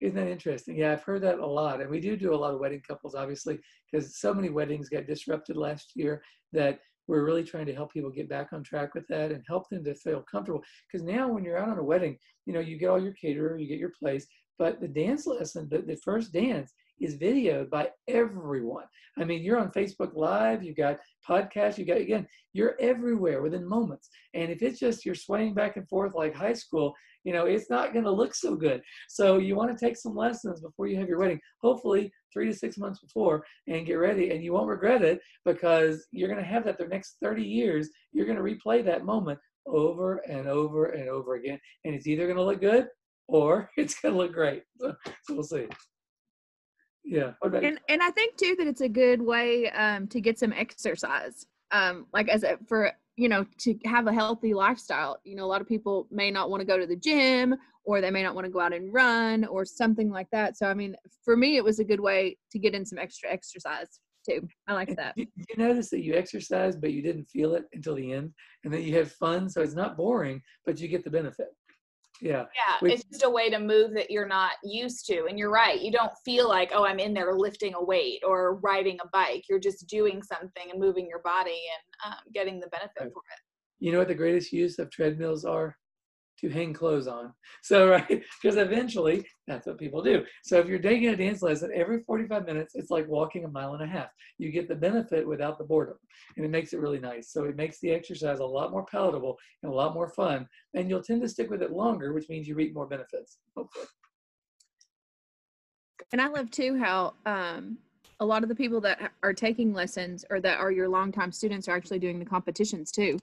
[0.00, 0.76] Isn't that interesting?
[0.76, 1.80] Yeah, I've heard that a lot.
[1.80, 3.58] And we do do a lot of wedding couples, obviously,
[3.90, 6.22] because so many weddings got disrupted last year
[6.52, 9.68] that we're really trying to help people get back on track with that and help
[9.70, 10.62] them to feel comfortable.
[10.90, 13.58] Because now, when you're out on a wedding, you know, you get all your caterer,
[13.58, 14.26] you get your place,
[14.58, 18.84] but the dance lesson, the, the first dance, is videoed by everyone.
[19.18, 23.68] I mean, you're on Facebook Live, you got podcasts, you got, again, you're everywhere within
[23.68, 24.08] moments.
[24.34, 27.68] And if it's just you're swaying back and forth like high school, you know, it's
[27.68, 28.80] not going to look so good.
[29.08, 32.54] So you want to take some lessons before you have your wedding, hopefully three to
[32.54, 34.30] six months before, and get ready.
[34.30, 37.90] And you won't regret it because you're going to have that the next 30 years.
[38.12, 41.58] You're going to replay that moment over and over and over again.
[41.84, 42.86] And it's either going to look good
[43.26, 44.62] or it's going to look great.
[44.80, 45.66] So, so we'll see.
[47.08, 47.32] Yeah.
[47.42, 51.46] And and I think too that it's a good way um, to get some exercise.
[51.70, 55.18] Um, like as a for you know to have a healthy lifestyle.
[55.24, 58.02] You know, a lot of people may not want to go to the gym or
[58.02, 60.58] they may not want to go out and run or something like that.
[60.58, 60.94] So I mean,
[61.24, 64.46] for me, it was a good way to get in some extra exercise too.
[64.66, 65.16] I like that.
[65.16, 68.72] Did you notice that you exercise, but you didn't feel it until the end, and
[68.72, 71.48] then you have fun, so it's not boring, but you get the benefit.
[72.20, 72.44] Yeah.
[72.54, 75.26] Yeah, We- it's just a way to move that you're not used to.
[75.28, 75.80] And you're right.
[75.80, 79.44] You don't feel like, oh, I'm in there lifting a weight or riding a bike.
[79.48, 81.60] You're just doing something and moving your body
[82.04, 83.12] and um, getting the benefit Right.
[83.12, 83.40] for it.
[83.80, 85.76] You know what the greatest use of treadmills are?
[86.40, 87.32] To hang clothes on.
[87.62, 88.06] So, right,
[88.42, 90.24] because eventually that's what people do.
[90.44, 93.74] So, if you're taking a dance lesson every 45 minutes, it's like walking a mile
[93.74, 94.08] and a half.
[94.38, 95.96] You get the benefit without the boredom,
[96.36, 97.32] and it makes it really nice.
[97.32, 100.88] So, it makes the exercise a lot more palatable and a lot more fun, and
[100.88, 103.86] you'll tend to stick with it longer, which means you reap more benefits, hopefully.
[106.12, 107.78] And I love too how um,
[108.20, 111.68] a lot of the people that are taking lessons or that are your longtime students
[111.68, 113.18] are actually doing the competitions too.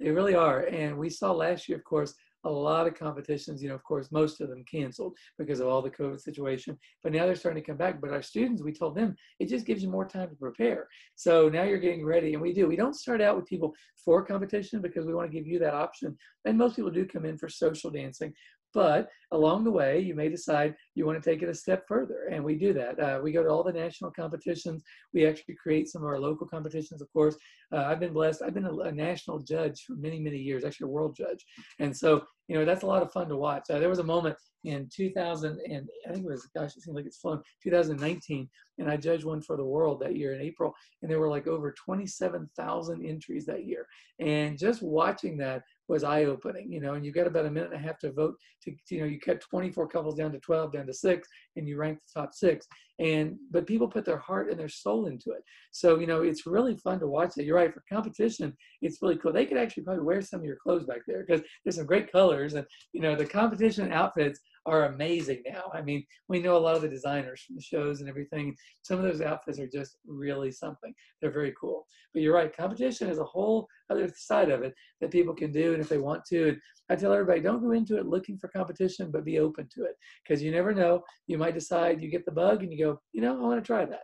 [0.00, 0.60] They really are.
[0.66, 4.12] And we saw last year, of course, a lot of competitions, you know, of course,
[4.12, 6.78] most of them canceled because of all the COVID situation.
[7.02, 8.00] But now they're starting to come back.
[8.00, 10.88] But our students, we told them it just gives you more time to prepare.
[11.16, 12.34] So now you're getting ready.
[12.34, 12.68] And we do.
[12.68, 13.74] We don't start out with people
[14.04, 16.16] for competition because we want to give you that option.
[16.44, 18.32] And most people do come in for social dancing.
[18.74, 22.28] But along the way, you may decide you want to take it a step further.
[22.30, 23.00] And we do that.
[23.00, 24.82] Uh, we go to all the national competitions.
[25.12, 27.36] We actually create some of our local competitions, of course.
[27.72, 28.42] Uh, I've been blessed.
[28.42, 31.44] I've been a, a national judge for many, many years, actually a world judge.
[31.78, 33.64] And so, you know, that's a lot of fun to watch.
[33.70, 36.94] Uh, there was a moment in 2000, and I think it was, gosh, it seems
[36.94, 40.74] like it's flown, 2019, and I judged one for the world that year in April,
[41.02, 43.86] and there were like over 27,000 entries that year.
[44.18, 47.82] And just watching that was eye-opening, you know, and you got about a minute and
[47.82, 50.86] a half to vote to, you know, you cut 24 couples down to 12, down
[50.86, 52.66] to six, and you ranked the top six.
[52.98, 55.42] And, but people put their heart and their soul into it.
[55.70, 57.44] So, you know, it's really fun to watch that.
[57.44, 59.32] You're right, for competition, it's really cool.
[59.32, 62.12] They could actually probably wear some of your clothes back there because there's some great
[62.12, 65.70] colors and, you know, the competition outfits are amazing now.
[65.72, 68.54] I mean, we know a lot of the designers from the shows and everything.
[68.82, 70.92] Some of those outfits are just really something.
[71.20, 71.86] They're very cool.
[72.12, 75.72] But you're right, competition is a whole other side of it that people can do,
[75.72, 76.50] and if they want to.
[76.50, 76.58] And
[76.90, 79.96] I tell everybody, don't go into it looking for competition, but be open to it
[80.22, 81.02] because you never know.
[81.26, 83.66] You might decide you get the bug and you go, you know, I want to
[83.66, 84.02] try that.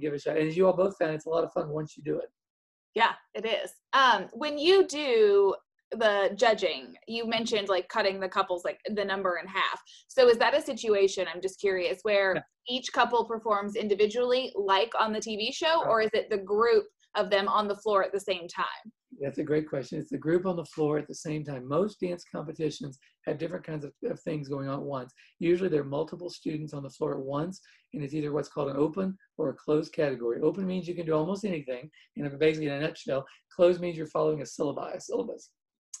[0.00, 0.36] Give it a shot.
[0.38, 2.30] And as you all both found, it's a lot of fun once you do it.
[2.94, 3.70] Yeah, it is.
[3.92, 5.54] Um, when you do
[5.98, 6.94] the judging.
[7.06, 9.80] You mentioned like cutting the couples like the number in half.
[10.08, 12.42] So is that a situation i'm just curious where yeah.
[12.68, 17.30] each couple performs individually like on the tv show or is it the group of
[17.30, 18.92] them on the floor at the same time?
[19.20, 19.98] That's a great question.
[19.98, 21.68] It's the group on the floor at the same time.
[21.68, 25.12] Most dance competitions have different kinds of, of things going on at once.
[25.38, 27.60] Usually there are multiple students on the floor at once
[27.92, 30.40] and it's either what's called an open or a closed category.
[30.40, 34.06] Open means you can do almost anything and basically in a nutshell closed means you're
[34.06, 35.50] following a syllabi a syllabus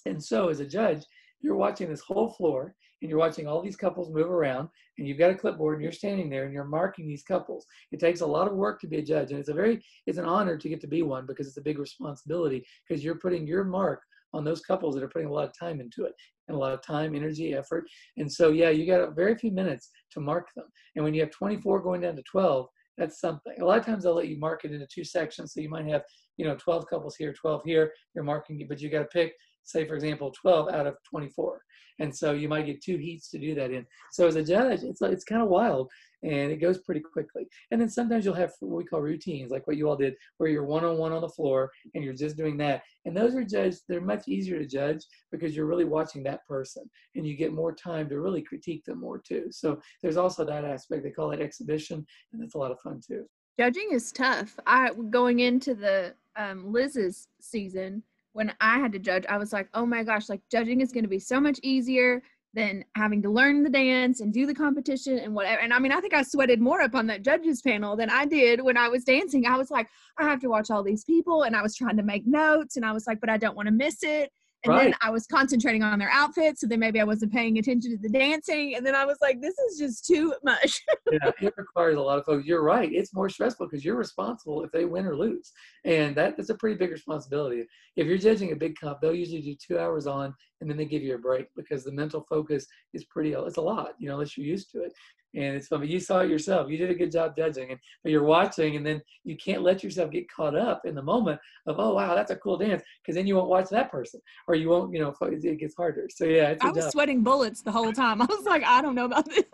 [0.06, 1.04] and so, as a judge,
[1.40, 5.18] you're watching this whole floor and you're watching all these couples move around and you've
[5.18, 7.66] got a clipboard and you're standing there and you're marking these couples.
[7.90, 10.18] It takes a lot of work to be a judge and it's a very it's
[10.18, 13.46] an honor to get to be one because it's a big responsibility because you're putting
[13.46, 14.02] your mark
[14.34, 16.14] on those couples that are putting a lot of time into it
[16.48, 17.84] and a lot of time, energy, effort.
[18.16, 20.66] And so yeah, you got a very few minutes to mark them.
[20.96, 22.66] And when you have 24 going down to 12,
[22.98, 23.54] that's something.
[23.60, 25.52] A lot of times they'll let you mark it into two sections.
[25.52, 26.02] So you might have,
[26.36, 29.32] you know, 12 couples here, 12 here, you're marking, but you got to pick
[29.64, 31.62] say for example 12 out of 24
[31.98, 33.86] and so you might get two heats to do that in.
[34.10, 35.90] So as a judge it's like it's kind of wild
[36.24, 37.48] and it goes pretty quickly.
[37.70, 40.50] And then sometimes you'll have what we call routines like what you all did where
[40.50, 42.82] you're one-on-one on the floor and you're just doing that.
[43.04, 46.88] And those are judged they're much easier to judge because you're really watching that person
[47.14, 49.46] and you get more time to really critique them more too.
[49.50, 53.00] So there's also that aspect they call it exhibition and that's a lot of fun
[53.06, 53.26] too.
[53.58, 54.58] Judging is tough.
[54.66, 59.68] I going into the um, liz's season when I had to judge, I was like,
[59.74, 62.22] oh my gosh, like judging is going to be so much easier
[62.54, 65.62] than having to learn the dance and do the competition and whatever.
[65.62, 68.26] And I mean, I think I sweated more up on that judges panel than I
[68.26, 69.46] did when I was dancing.
[69.46, 72.02] I was like, I have to watch all these people and I was trying to
[72.02, 74.30] make notes and I was like, but I don't want to miss it.
[74.64, 74.84] And right.
[74.84, 77.98] then I was concentrating on their outfits, so then maybe I wasn't paying attention to
[77.98, 78.76] the dancing.
[78.76, 80.80] And then I was like, this is just too much.
[81.12, 82.46] yeah, it requires a lot of folks.
[82.46, 82.92] You're right.
[82.92, 85.50] It's more stressful because you're responsible if they win or lose.
[85.84, 87.64] And that, that's a pretty big responsibility.
[87.96, 90.84] If you're judging a big comp, they'll usually do two hours on and then they
[90.84, 94.14] give you a break because the mental focus is pretty, it's a lot, you know,
[94.14, 94.92] unless you're used to it
[95.34, 95.80] and it's fun.
[95.80, 96.70] But you saw it yourself.
[96.70, 99.82] You did a good job judging, and but you're watching, and then you can't let
[99.82, 103.14] yourself get caught up in the moment of oh wow that's a cool dance because
[103.14, 106.08] then you won't watch that person or you won't you know it gets harder.
[106.10, 106.92] So yeah, I was job.
[106.92, 108.20] sweating bullets the whole time.
[108.22, 109.44] I was like I don't know about this.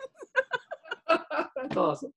[1.07, 2.13] that's awesome.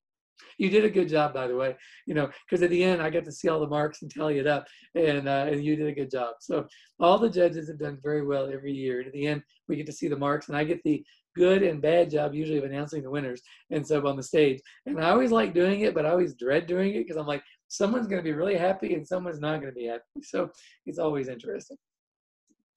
[0.59, 1.77] You did a good job, by the way.
[2.07, 4.38] You know, because at the end I get to see all the marks and tally
[4.38, 6.35] it up, and uh, and you did a good job.
[6.40, 6.66] So
[7.01, 8.98] all the judges have done very well every year.
[8.98, 11.62] And at the end, we get to see the marks, and I get the good
[11.62, 14.61] and bad job usually of announcing the winners and so on the stage.
[14.87, 17.42] And I always like doing it, but I always dread doing it because I'm like,
[17.68, 20.03] someone's going to be really happy and someone's not going to be happy.
[20.23, 20.51] So
[20.87, 21.79] it's always interesting.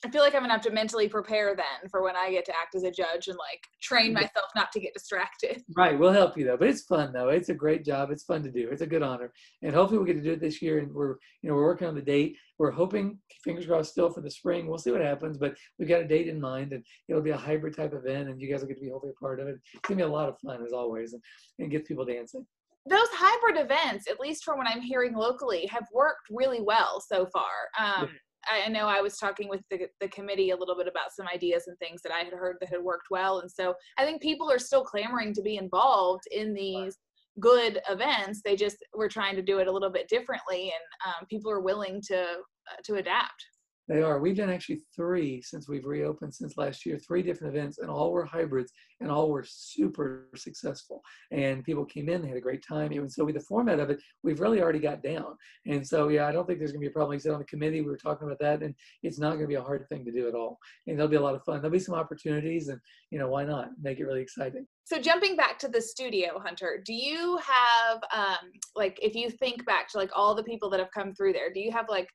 [0.06, 2.52] I feel like I'm gonna have to mentally prepare then for when I get to
[2.52, 5.64] act as a judge and like train myself not to get distracted.
[5.76, 6.58] Right, we'll help you though.
[6.58, 7.30] But it's fun though.
[7.30, 8.12] It's a great job.
[8.12, 8.70] It's fun to do.
[8.72, 10.78] It's a good honor, and hopefully we'll get to do it this year.
[10.78, 12.38] And we're you know we're working on the date.
[12.60, 14.68] We're hoping, fingers crossed, still for the spring.
[14.68, 17.38] We'll see what happens, but we've got a date in mind, and it'll be a
[17.38, 19.58] hybrid type event, and you guys will get to be hopefully a part of it.
[19.74, 21.22] It's gonna be a lot of fun as always, and,
[21.58, 22.46] and get people dancing
[22.88, 27.26] those hybrid events, at least from what I'm hearing locally, have worked really well so
[27.26, 27.50] far.
[27.80, 28.10] Um,
[28.52, 31.66] I know I was talking with the, the committee a little bit about some ideas
[31.68, 33.40] and things that I had heard that had worked well.
[33.40, 36.98] And so I think people are still clamoring to be involved in these
[37.40, 38.42] good events.
[38.44, 41.60] They just were trying to do it a little bit differently, and um, people are
[41.60, 43.46] willing to uh, to adapt.
[43.88, 44.20] They are.
[44.20, 48.12] We've done actually three since we've reopened since last year, three different events, and all
[48.12, 51.02] were hybrids, and all were super successful.
[51.32, 52.92] And people came in, they had a great time.
[52.94, 55.36] And so, with the format of it, we've really already got down.
[55.68, 57.12] And so, yeah, I don't think there's going to be a problem.
[57.12, 59.42] Like I said on the committee, we were talking about that, and it's not going
[59.42, 60.58] to be a hard thing to do at all.
[60.88, 61.62] And there'll be a lot of fun.
[61.62, 62.80] There'll be some opportunities, and
[63.12, 64.66] you know, why not make it really exciting?
[64.86, 69.64] So, jumping back to the studio, Hunter, do you have um, like if you think
[69.68, 72.10] back to like all the people that have come through there, do you have like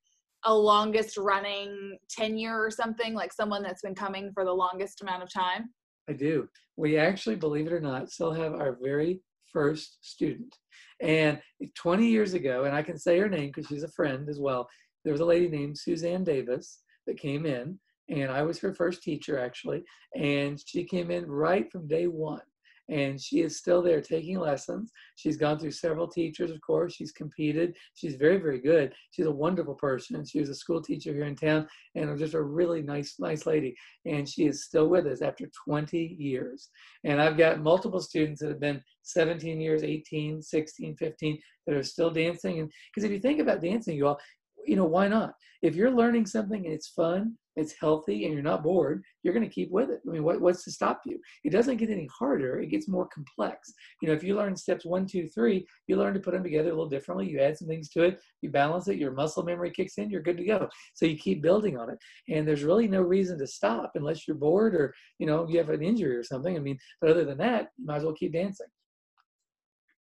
[0.44, 5.22] a longest running tenure or something like someone that's been coming for the longest amount
[5.22, 5.70] of time?
[6.09, 6.48] I do.
[6.76, 9.20] We actually believe it or not still have our very
[9.53, 10.55] first student.
[11.00, 11.40] And
[11.74, 14.68] 20 years ago and i can say her name because she's a friend as well
[15.05, 19.03] there was a lady named suzanne davis that came in and i was her first
[19.03, 19.83] teacher actually
[20.16, 22.40] and she came in right from day one
[22.90, 24.90] and she is still there taking lessons.
[25.14, 26.94] She's gone through several teachers, of course.
[26.94, 27.76] She's competed.
[27.94, 28.92] She's very, very good.
[29.12, 30.24] She's a wonderful person.
[30.24, 33.76] She was a school teacher here in town and just a really nice, nice lady.
[34.06, 36.68] And she is still with us after 20 years.
[37.04, 41.82] And I've got multiple students that have been 17 years, 18, 16, 15 that are
[41.84, 42.58] still dancing.
[42.58, 44.18] And because if you think about dancing, you all,
[44.66, 45.34] you know, why not?
[45.62, 49.46] If you're learning something and it's fun, it's healthy, and you're not bored, you're going
[49.46, 50.01] to keep with it.
[50.07, 51.19] I mean, what, what's to stop you?
[51.44, 53.73] It doesn't get any harder, it gets more complex.
[54.01, 56.69] You know, if you learn steps one, two, three, you learn to put them together
[56.69, 57.29] a little differently.
[57.29, 60.23] You add some things to it, you balance it, your muscle memory kicks in, you're
[60.23, 60.69] good to go.
[60.94, 61.98] So you keep building on it.
[62.29, 65.71] And there's really no reason to stop unless you're bored or, you know, you have
[65.71, 66.57] an injury or something.
[66.57, 68.67] I mean, but other than that, you might as well keep dancing.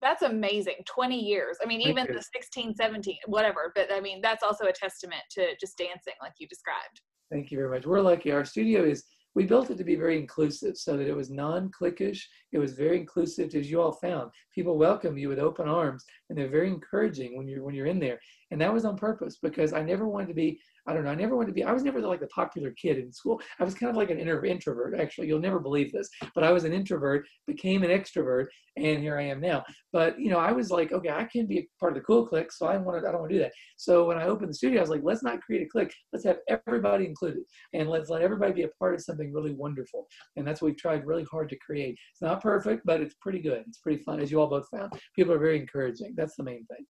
[0.05, 0.75] That's amazing.
[0.85, 1.57] 20 years.
[1.63, 3.73] I mean, even the 16, 17, whatever.
[3.75, 7.01] But I mean, that's also a testament to just dancing, like you described.
[7.31, 7.87] Thank you very much.
[7.87, 8.31] We're lucky.
[8.33, 9.05] Our studio is,
[9.35, 12.23] we built it to be very inclusive so that it was non cliquish.
[12.53, 14.31] It was very inclusive, as you all found.
[14.55, 17.99] People welcome you with open arms and they're very encouraging when you're when you're in
[17.99, 18.21] there.
[18.51, 21.15] And that was on purpose because I never wanted to be, I don't know, I
[21.15, 23.41] never wanted to be, I was never like the popular kid in school.
[23.59, 25.29] I was kind of like an introvert, actually.
[25.29, 29.23] You'll never believe this, but I was an introvert, became an extrovert, and here I
[29.23, 29.65] am now.
[29.93, 32.27] But you know, I was like, okay, I can be a part of the cool
[32.27, 33.53] clique, so I wanted, I don't want to do that.
[33.77, 35.95] So when I opened the studio, I was like, let's not create a clique.
[36.13, 40.07] Let's have everybody included, and let's let everybody be a part of something really wonderful.
[40.37, 41.99] And that's what we've tried really hard to create.
[42.13, 43.65] It's not perfect, but it's pretty good.
[43.67, 44.93] It's pretty fun, as you all both found.
[45.17, 46.15] People are very encouraging.
[46.17, 46.85] That's the main thing.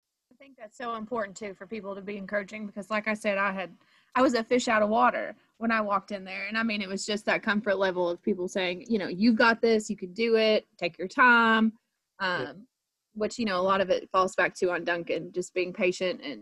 [0.74, 3.71] That's so important too for people to be encouraging because, like I said, I had
[4.15, 6.82] I was a fish out of water when I walked in there, and I mean
[6.82, 9.95] it was just that comfort level of people saying, you know, you've got this, you
[9.95, 11.74] can do it, take your time,
[12.19, 12.53] um, Yeah.
[13.13, 16.21] which you know a lot of it falls back to on Duncan just being patient
[16.24, 16.41] and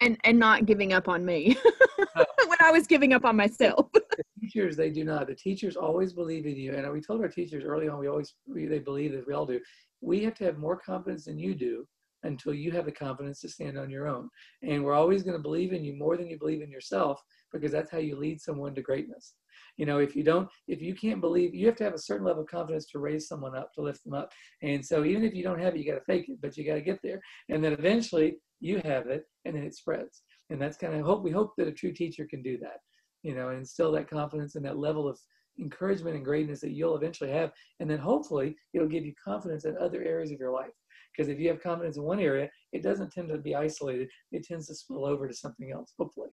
[0.00, 1.56] and and not giving up on me
[2.14, 3.88] when I was giving up on myself.
[3.92, 7.28] the teachers they do not the teachers always believe in you and we told our
[7.28, 9.60] teachers early on we always we, they believe that we all do
[10.00, 11.86] we have to have more confidence than you do
[12.22, 14.28] until you have the confidence to stand on your own.
[14.62, 17.72] And we're always going to believe in you more than you believe in yourself because
[17.72, 19.34] that's how you lead someone to greatness.
[19.78, 22.26] You know if you don't if you can't believe you have to have a certain
[22.26, 24.32] level of confidence to raise someone up to lift them up.
[24.62, 26.64] And so even if you don't have it you got to fake it but you
[26.64, 27.20] got to get there.
[27.48, 30.22] And then eventually you have it and then it spreads.
[30.50, 32.78] And that's kind of hope we hope that a true teacher can do that
[33.26, 35.18] you know, and instill that confidence and that level of
[35.58, 37.50] encouragement and greatness that you'll eventually have.
[37.80, 40.70] And then hopefully it'll give you confidence in other areas of your life.
[41.16, 44.08] Because if you have confidence in one area, it doesn't tend to be isolated.
[44.32, 46.28] It tends to spill over to something else, hopefully.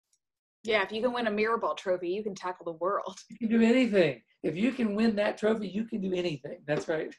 [0.64, 3.18] Yeah, if you can win a mirror ball trophy, you can tackle the world.
[3.30, 4.22] You can do anything.
[4.44, 6.60] If you can win that trophy, you can do anything.
[6.66, 7.14] That's right.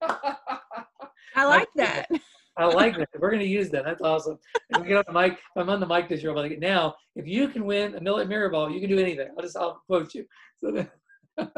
[0.00, 2.08] I like that.
[2.56, 3.08] I like that.
[3.18, 3.84] We're going to use that.
[3.84, 4.38] That's awesome.
[4.70, 6.94] If we get on the mic, I'm on the mic this year, I'm like, now,
[7.14, 9.28] if you can win a millet mirror ball, you can do anything.
[9.36, 10.24] I'll just, I'll quote you.
[10.60, 10.72] So
[11.38, 11.56] then,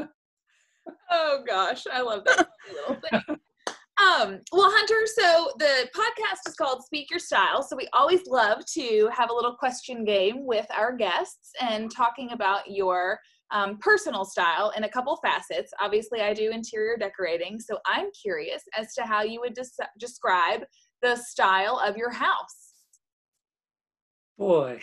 [1.10, 3.38] Oh gosh, I love that little thing.
[4.20, 7.62] Um, well, Hunter, so the podcast is called Speak Your Style.
[7.62, 12.32] So we always love to have a little question game with our guests and talking
[12.32, 13.18] about your
[13.50, 15.72] um, personal style in a couple facets.
[15.80, 20.62] Obviously, I do interior decorating, so I'm curious as to how you would des- describe
[21.02, 22.74] the style of your house.
[24.38, 24.80] boy,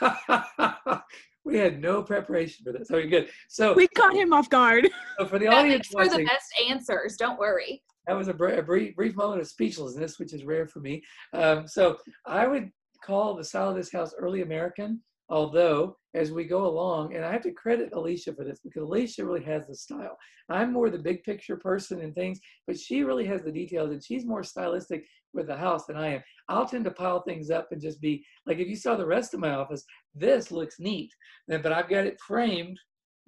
[1.44, 2.90] we had no preparation for this.
[2.90, 3.28] Okay, good.
[3.48, 4.88] So, We caught him off guard.
[5.18, 7.16] so for the That audience for the best answers.
[7.16, 7.82] Don't worry.
[8.10, 11.00] That was a, br- a brief, brief moment of speechlessness, which is rare for me.
[11.32, 11.96] Um, so
[12.26, 12.72] I would
[13.04, 17.30] call the style of this house early American, although as we go along, and I
[17.30, 20.18] have to credit Alicia for this because Alicia really has the style.
[20.48, 24.02] I'm more the big picture person and things, but she really has the details and
[24.02, 26.22] she's more stylistic with the house than I am.
[26.48, 29.34] I'll tend to pile things up and just be like, if you saw the rest
[29.34, 29.84] of my office,
[30.16, 31.12] this looks neat,
[31.46, 32.76] but I've got it framed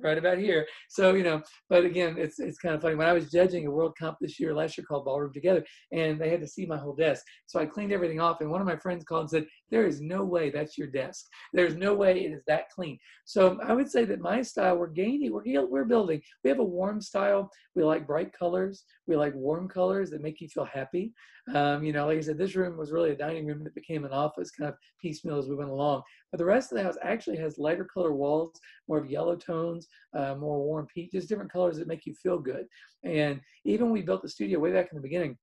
[0.00, 0.66] right about here.
[0.88, 2.94] So, you know, but again, it's it's kind of funny.
[2.94, 6.20] When I was judging a World Comp this year, last year called Ballroom Together, and
[6.20, 7.24] they had to see my whole desk.
[7.46, 10.02] So I cleaned everything off, and one of my friends called and said, There is
[10.02, 11.26] no way that's your desk.
[11.54, 12.98] There's no way it is that clean.
[13.24, 16.20] So I would say that my style, we're gaining, we're, we're building.
[16.44, 17.50] We have a warm style.
[17.74, 18.84] We like bright colors.
[19.06, 21.14] We like warm colors that make you feel happy.
[21.54, 24.04] Um, you know, like I said, this room was really a dining room that became
[24.04, 26.02] an office, kind of piecemeal as we went along.
[26.30, 29.88] But the rest of the house actually has lighter color walls, more of yellow tones,
[30.14, 32.66] uh, more warm peach, just different colors that make you feel good.
[33.04, 35.38] And even we built the studio way back in the beginning,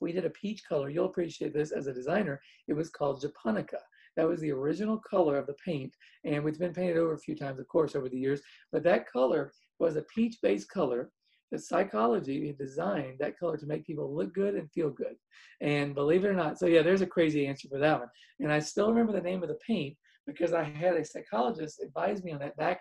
[0.00, 0.88] we did a peach color.
[0.88, 2.40] You'll appreciate this as a designer.
[2.68, 3.78] It was called Japonica.
[4.16, 5.94] That was the original color of the paint.
[6.24, 8.40] And it's been painted over a few times, of course, over the years.
[8.72, 11.10] But that color was a peach based color.
[11.52, 15.16] The psychology designed that color to make people look good and feel good.
[15.60, 18.08] And believe it or not, so yeah, there's a crazy answer for that one.
[18.38, 22.22] And I still remember the name of the paint because I had a psychologist advise
[22.22, 22.80] me on that back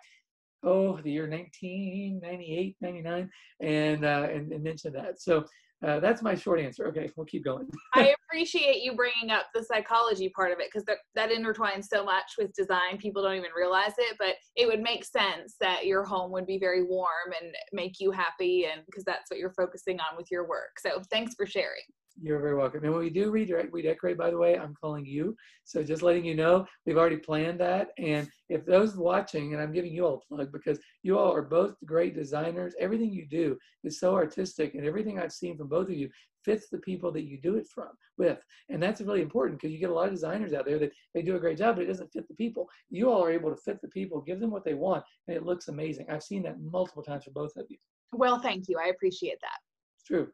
[0.64, 3.30] oh, the year 1998, 99,
[3.62, 5.22] and, uh, and, and mentioned that.
[5.22, 5.46] So
[5.86, 6.88] uh, that's my short answer.
[6.88, 7.70] Okay, we'll keep going.
[7.94, 12.04] I appreciate you bringing up the psychology part of it because that, that intertwines so
[12.04, 12.98] much with design.
[12.98, 16.60] People don't even realize it, but it would make sense that your home would be
[16.60, 20.48] very warm and make you happy, and because that's what you're focusing on with your
[20.48, 20.80] work.
[20.80, 21.84] So thanks for sharing.
[22.22, 22.84] You're very welcome.
[22.84, 25.36] And when we do redirect, we decorate, by the way, I'm calling you.
[25.64, 27.90] So just letting you know, we've already planned that.
[27.98, 31.42] And if those watching, and I'm giving you all a plug because you all are
[31.42, 35.88] both great designers, everything you do is so artistic, and everything I've seen from both
[35.88, 36.10] of you
[36.44, 38.40] fits the people that you do it from with.
[38.70, 41.22] And that's really important because you get a lot of designers out there that they
[41.22, 42.68] do a great job, but it doesn't fit the people.
[42.90, 45.46] You all are able to fit the people, give them what they want, and it
[45.46, 46.08] looks amazing.
[46.10, 47.78] I've seen that multiple times for both of you.
[48.12, 48.78] Well, thank you.
[48.84, 49.58] I appreciate that.
[49.96, 50.28] It's true.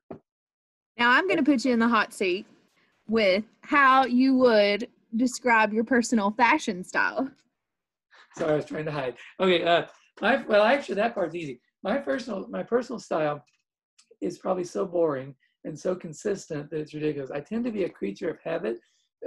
[0.97, 2.45] Now I'm going to put you in the hot seat
[3.07, 7.29] with how you would describe your personal fashion style.
[8.37, 9.15] Sorry, I was trying to hide.
[9.39, 9.85] Okay, uh,
[10.21, 11.59] my well, actually, that part's easy.
[11.83, 13.43] My personal, my personal style
[14.21, 15.35] is probably so boring
[15.65, 17.31] and so consistent that it's ridiculous.
[17.31, 18.79] I tend to be a creature of habit,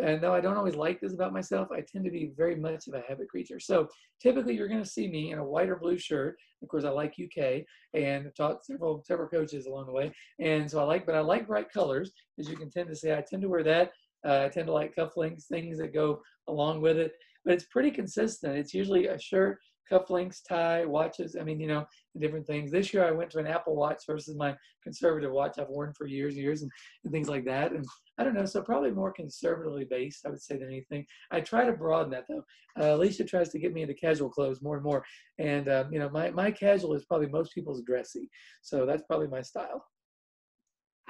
[0.03, 2.86] and though I don't always like this about myself, I tend to be very much
[2.86, 3.61] of a habit creature.
[3.61, 3.88] So
[4.20, 6.36] typically, you're going to see me in a white or blue shirt.
[6.62, 10.70] Of course, I like UK and I've taught several several coaches along the way, and
[10.70, 13.12] so I like, but I like bright colors, as you can tend to see.
[13.12, 13.92] I tend to wear that.
[14.26, 17.12] Uh, I tend to like cufflinks, things that go along with it,
[17.44, 18.57] but it's pretty consistent.
[18.57, 19.59] It's usually a shirt,
[19.91, 21.36] cufflinks, tie, watches.
[21.39, 21.86] I mean, you know,
[22.18, 22.70] different things.
[22.70, 26.07] This year I went to an Apple Watch versus my conservative watch I've worn for
[26.07, 26.70] years and years and,
[27.05, 27.72] and things like that.
[27.72, 27.84] And
[28.18, 31.07] I don't know, so probably more conservatively based, I would say, than anything.
[31.30, 32.45] I try to broaden that though.
[32.80, 35.05] Uh, Alicia tries to get me into casual clothes more and more.
[35.39, 38.28] And, uh, you know, my, my casual is probably most people's dressy.
[38.62, 39.84] So that's probably my style.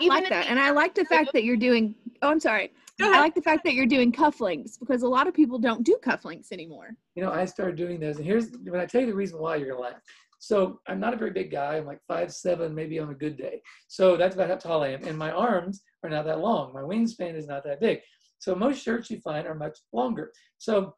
[0.00, 0.46] I like that.
[0.48, 2.72] And I like the fact that you're doing, oh, I'm sorry.
[3.00, 5.96] I like the fact that you're doing cufflinks because a lot of people don't do
[6.04, 6.96] cufflinks anymore.
[7.14, 8.16] You know, I started doing those.
[8.16, 10.02] And here's when I tell you the reason why you're going to laugh.
[10.40, 11.76] So I'm not a very big guy.
[11.76, 13.60] I'm like five seven, maybe on a good day.
[13.88, 15.04] So that's about how tall I am.
[15.04, 16.72] And my arms are not that long.
[16.72, 18.00] My wingspan is not that big.
[18.38, 20.32] So most shirts you find are much longer.
[20.58, 20.94] So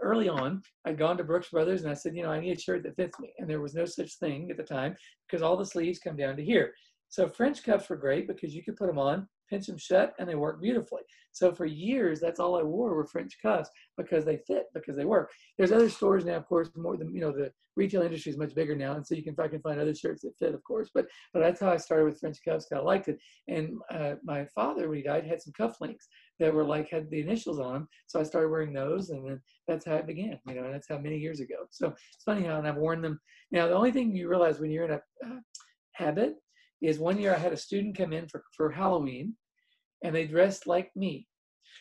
[0.00, 2.60] early on, I'd gone to Brooks Brothers and I said, you know, I need a
[2.60, 3.32] shirt that fits me.
[3.38, 6.36] And there was no such thing at the time because all the sleeves come down
[6.36, 6.72] to here.
[7.08, 10.28] So French cuffs were great because you could put them on, pinch them shut, and
[10.28, 11.02] they work beautifully.
[11.32, 15.04] So for years, that's all I wore were French cuffs because they fit, because they
[15.04, 15.30] work.
[15.56, 18.54] There's other stores now, of course, more than you know, the retail industry is much
[18.54, 20.90] bigger now, and so you can I find other shirts that fit, of course.
[20.92, 22.66] But but that's how I started with French cuffs.
[22.66, 23.18] Because I liked it.
[23.48, 26.04] And uh, my father, when he died, had some cufflinks
[26.40, 27.88] that were like had the initials on them.
[28.06, 30.38] So I started wearing those, and then that's how it began.
[30.46, 31.66] You know, and that's how many years ago.
[31.70, 33.20] So it's funny how, and I've worn them.
[33.52, 35.40] Now the only thing you realize when you're in a uh,
[35.92, 36.36] habit
[36.82, 39.34] is one year I had a student come in for, for Halloween
[40.04, 41.26] and they dressed like me.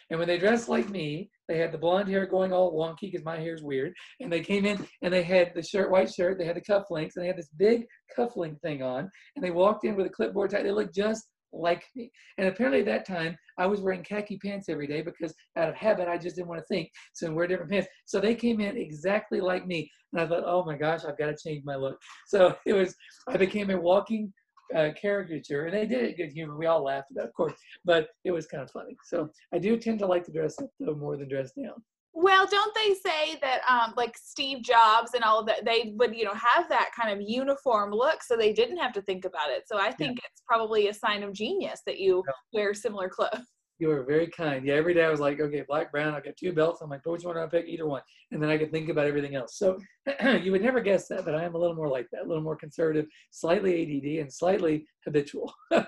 [0.09, 3.23] And when they dressed like me, they had the blonde hair going all wonky because
[3.23, 3.93] my hair is weird.
[4.19, 7.15] And they came in and they had the shirt, white shirt, they had the cufflinks,
[7.15, 7.85] and they had this big
[8.17, 9.09] cufflink thing on.
[9.35, 10.63] And they walked in with a clipboard tie.
[10.63, 12.11] They looked just like me.
[12.37, 15.75] And apparently at that time, I was wearing khaki pants every day because out of
[15.75, 16.89] habit, I just didn't want to think.
[17.13, 17.87] So I wear different pants.
[18.05, 19.89] So they came in exactly like me.
[20.13, 21.97] And I thought, oh my gosh, I've got to change my look.
[22.27, 22.93] So it was,
[23.27, 24.33] I became a walking
[24.75, 26.57] uh, caricature, and they did it good humor.
[26.57, 27.53] We all laughed about, it, of course,
[27.83, 28.95] but it was kind of funny.
[29.03, 31.83] So I do tend to like to dress up though more than dress down.
[32.17, 36.23] Well, don't they say that um, like Steve Jobs and all that they would you
[36.23, 39.63] know have that kind of uniform look, so they didn't have to think about it.
[39.67, 40.27] So I think yeah.
[40.31, 42.33] it's probably a sign of genius that you yeah.
[42.53, 43.45] wear similar clothes.
[43.77, 44.65] You were very kind.
[44.65, 46.13] Yeah, every day I was like, okay, black, brown.
[46.13, 46.81] I got two belts.
[46.81, 47.65] I'm like, which one do I pick?
[47.67, 48.01] Either one,
[48.31, 49.57] and then I could think about everything else.
[49.57, 49.77] So
[50.41, 52.43] you would never guess that, but I am a little more like that, a little
[52.43, 55.53] more conservative, slightly ADD, and slightly habitual.
[55.71, 55.87] well,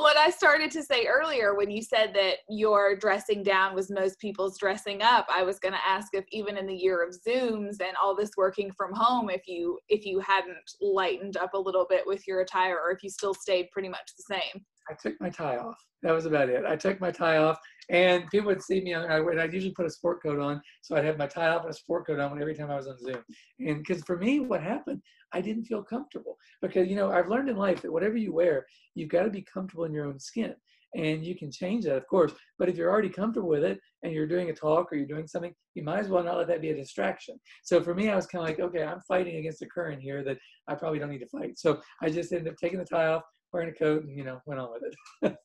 [0.00, 4.18] what I started to say earlier when you said that your dressing down was most
[4.20, 7.80] people's dressing up, I was going to ask if even in the year of Zooms
[7.80, 11.86] and all this working from home, if you if you hadn't lightened up a little
[11.88, 14.64] bit with your attire, or if you still stayed pretty much the same.
[14.88, 15.78] I took my tie off.
[16.02, 16.64] That was about it.
[16.64, 17.58] I took my tie off,
[17.90, 18.94] and people would see me.
[18.94, 21.70] I, I'd usually put a sport coat on, so I'd have my tie off and
[21.70, 23.22] a sport coat on every time I was on Zoom.
[23.58, 27.48] And because for me, what happened, I didn't feel comfortable because you know I've learned
[27.48, 30.54] in life that whatever you wear, you've got to be comfortable in your own skin.
[30.96, 32.32] And you can change that, of course.
[32.58, 35.26] But if you're already comfortable with it and you're doing a talk or you're doing
[35.26, 37.38] something, you might as well not let that be a distraction.
[37.62, 40.24] So for me, I was kind of like, okay, I'm fighting against a current here
[40.24, 41.58] that I probably don't need to fight.
[41.58, 43.22] So I just ended up taking the tie off,
[43.52, 44.82] wearing a coat, and you know, went on with
[45.22, 45.36] it.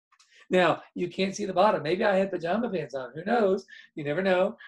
[0.50, 1.82] now you can't see the bottom.
[1.82, 3.12] Maybe I had pajama pants on.
[3.14, 3.66] Who knows?
[3.94, 4.56] You never know.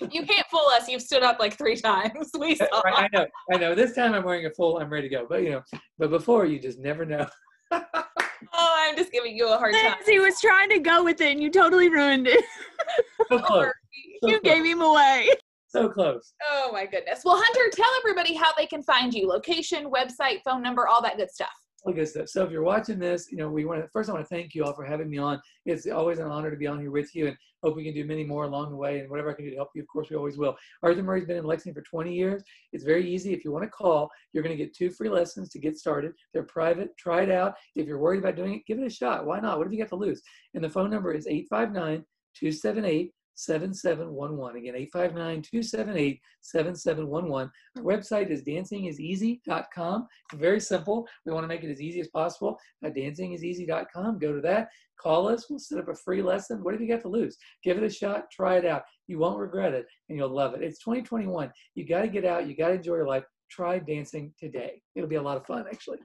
[0.00, 0.88] So you can't fool us.
[0.88, 2.30] You've stood up like three times.
[2.38, 2.66] We saw.
[2.84, 3.26] I know.
[3.52, 3.74] I know.
[3.74, 4.78] This time I'm wearing a full.
[4.78, 5.26] I'm ready to go.
[5.28, 5.62] But you know,
[5.98, 7.26] but before you just never know.
[7.70, 7.82] oh,
[8.54, 9.96] I'm just giving you a hard time.
[10.06, 12.44] He was trying to go with it, and you totally ruined it.
[13.28, 13.70] So close.
[14.22, 15.28] you gave him away.
[15.68, 16.34] So close.
[16.50, 17.22] Oh my goodness.
[17.24, 19.26] Well, Hunter, tell everybody how they can find you.
[19.26, 21.48] Location, website, phone number, all that good stuff.
[21.84, 22.28] All good stuff.
[22.28, 24.54] So if you're watching this, you know, we want to first I want to thank
[24.54, 25.40] you all for having me on.
[25.66, 28.04] It's always an honor to be on here with you and hope we can do
[28.04, 30.10] many more along the way and whatever I can do to help you, of course
[30.10, 30.56] we always will.
[30.82, 32.42] Arthur Murray's been in Lexington for 20 years.
[32.72, 33.32] It's very easy.
[33.32, 36.12] If you want to call, you're going to get two free lessons to get started.
[36.32, 36.96] They're private.
[36.96, 37.54] Try it out.
[37.76, 39.26] If you're worried about doing it, give it a shot.
[39.26, 39.58] Why not?
[39.58, 40.22] What have you got to lose?
[40.54, 42.04] And the phone number is 859
[42.34, 44.60] 278 7711.
[44.60, 47.50] Again, 859 278 7711.
[47.76, 50.06] Our website is dancingiseasy.com.
[50.34, 51.06] Very simple.
[51.24, 52.58] We want to make it as easy as possible.
[52.84, 54.18] Uh, dancingiseasy.com.
[54.18, 54.68] Go to that.
[55.00, 55.48] Call us.
[55.48, 56.62] We'll set up a free lesson.
[56.62, 57.36] What have you got to lose?
[57.64, 58.30] Give it a shot.
[58.30, 58.82] Try it out.
[59.08, 60.62] You won't regret it and you'll love it.
[60.62, 61.50] It's 2021.
[61.74, 62.46] You got to get out.
[62.46, 63.24] You got to enjoy your life.
[63.50, 64.80] Try dancing today.
[64.94, 65.98] It'll be a lot of fun, actually.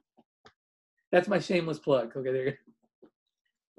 [1.11, 2.11] That's my shameless plug.
[2.17, 2.57] Okay, there you go.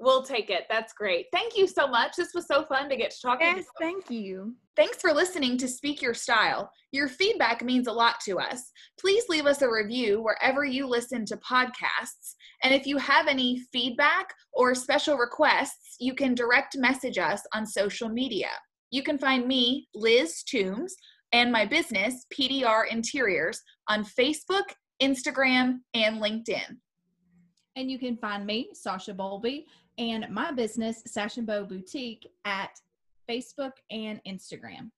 [0.01, 0.63] We'll take it.
[0.69, 1.25] That's great.
[1.33, 2.15] Thank you so much.
[2.15, 3.55] This was so fun to get to talk to you.
[3.57, 4.55] Yes, thank you.
[4.77, 6.71] Thanks for listening to Speak Your Style.
[6.93, 8.71] Your feedback means a lot to us.
[8.97, 12.35] Please leave us a review wherever you listen to podcasts.
[12.63, 17.65] And if you have any feedback or special requests, you can direct message us on
[17.65, 18.51] social media.
[18.91, 20.95] You can find me, Liz Toombs,
[21.33, 24.63] and my business, PDR Interiors, on Facebook,
[25.01, 26.77] Instagram, and LinkedIn.
[27.75, 29.65] And you can find me, Sasha Bowlby,
[29.99, 32.79] and my business, Sash and Bow Boutique, at
[33.29, 34.89] Facebook and Instagram.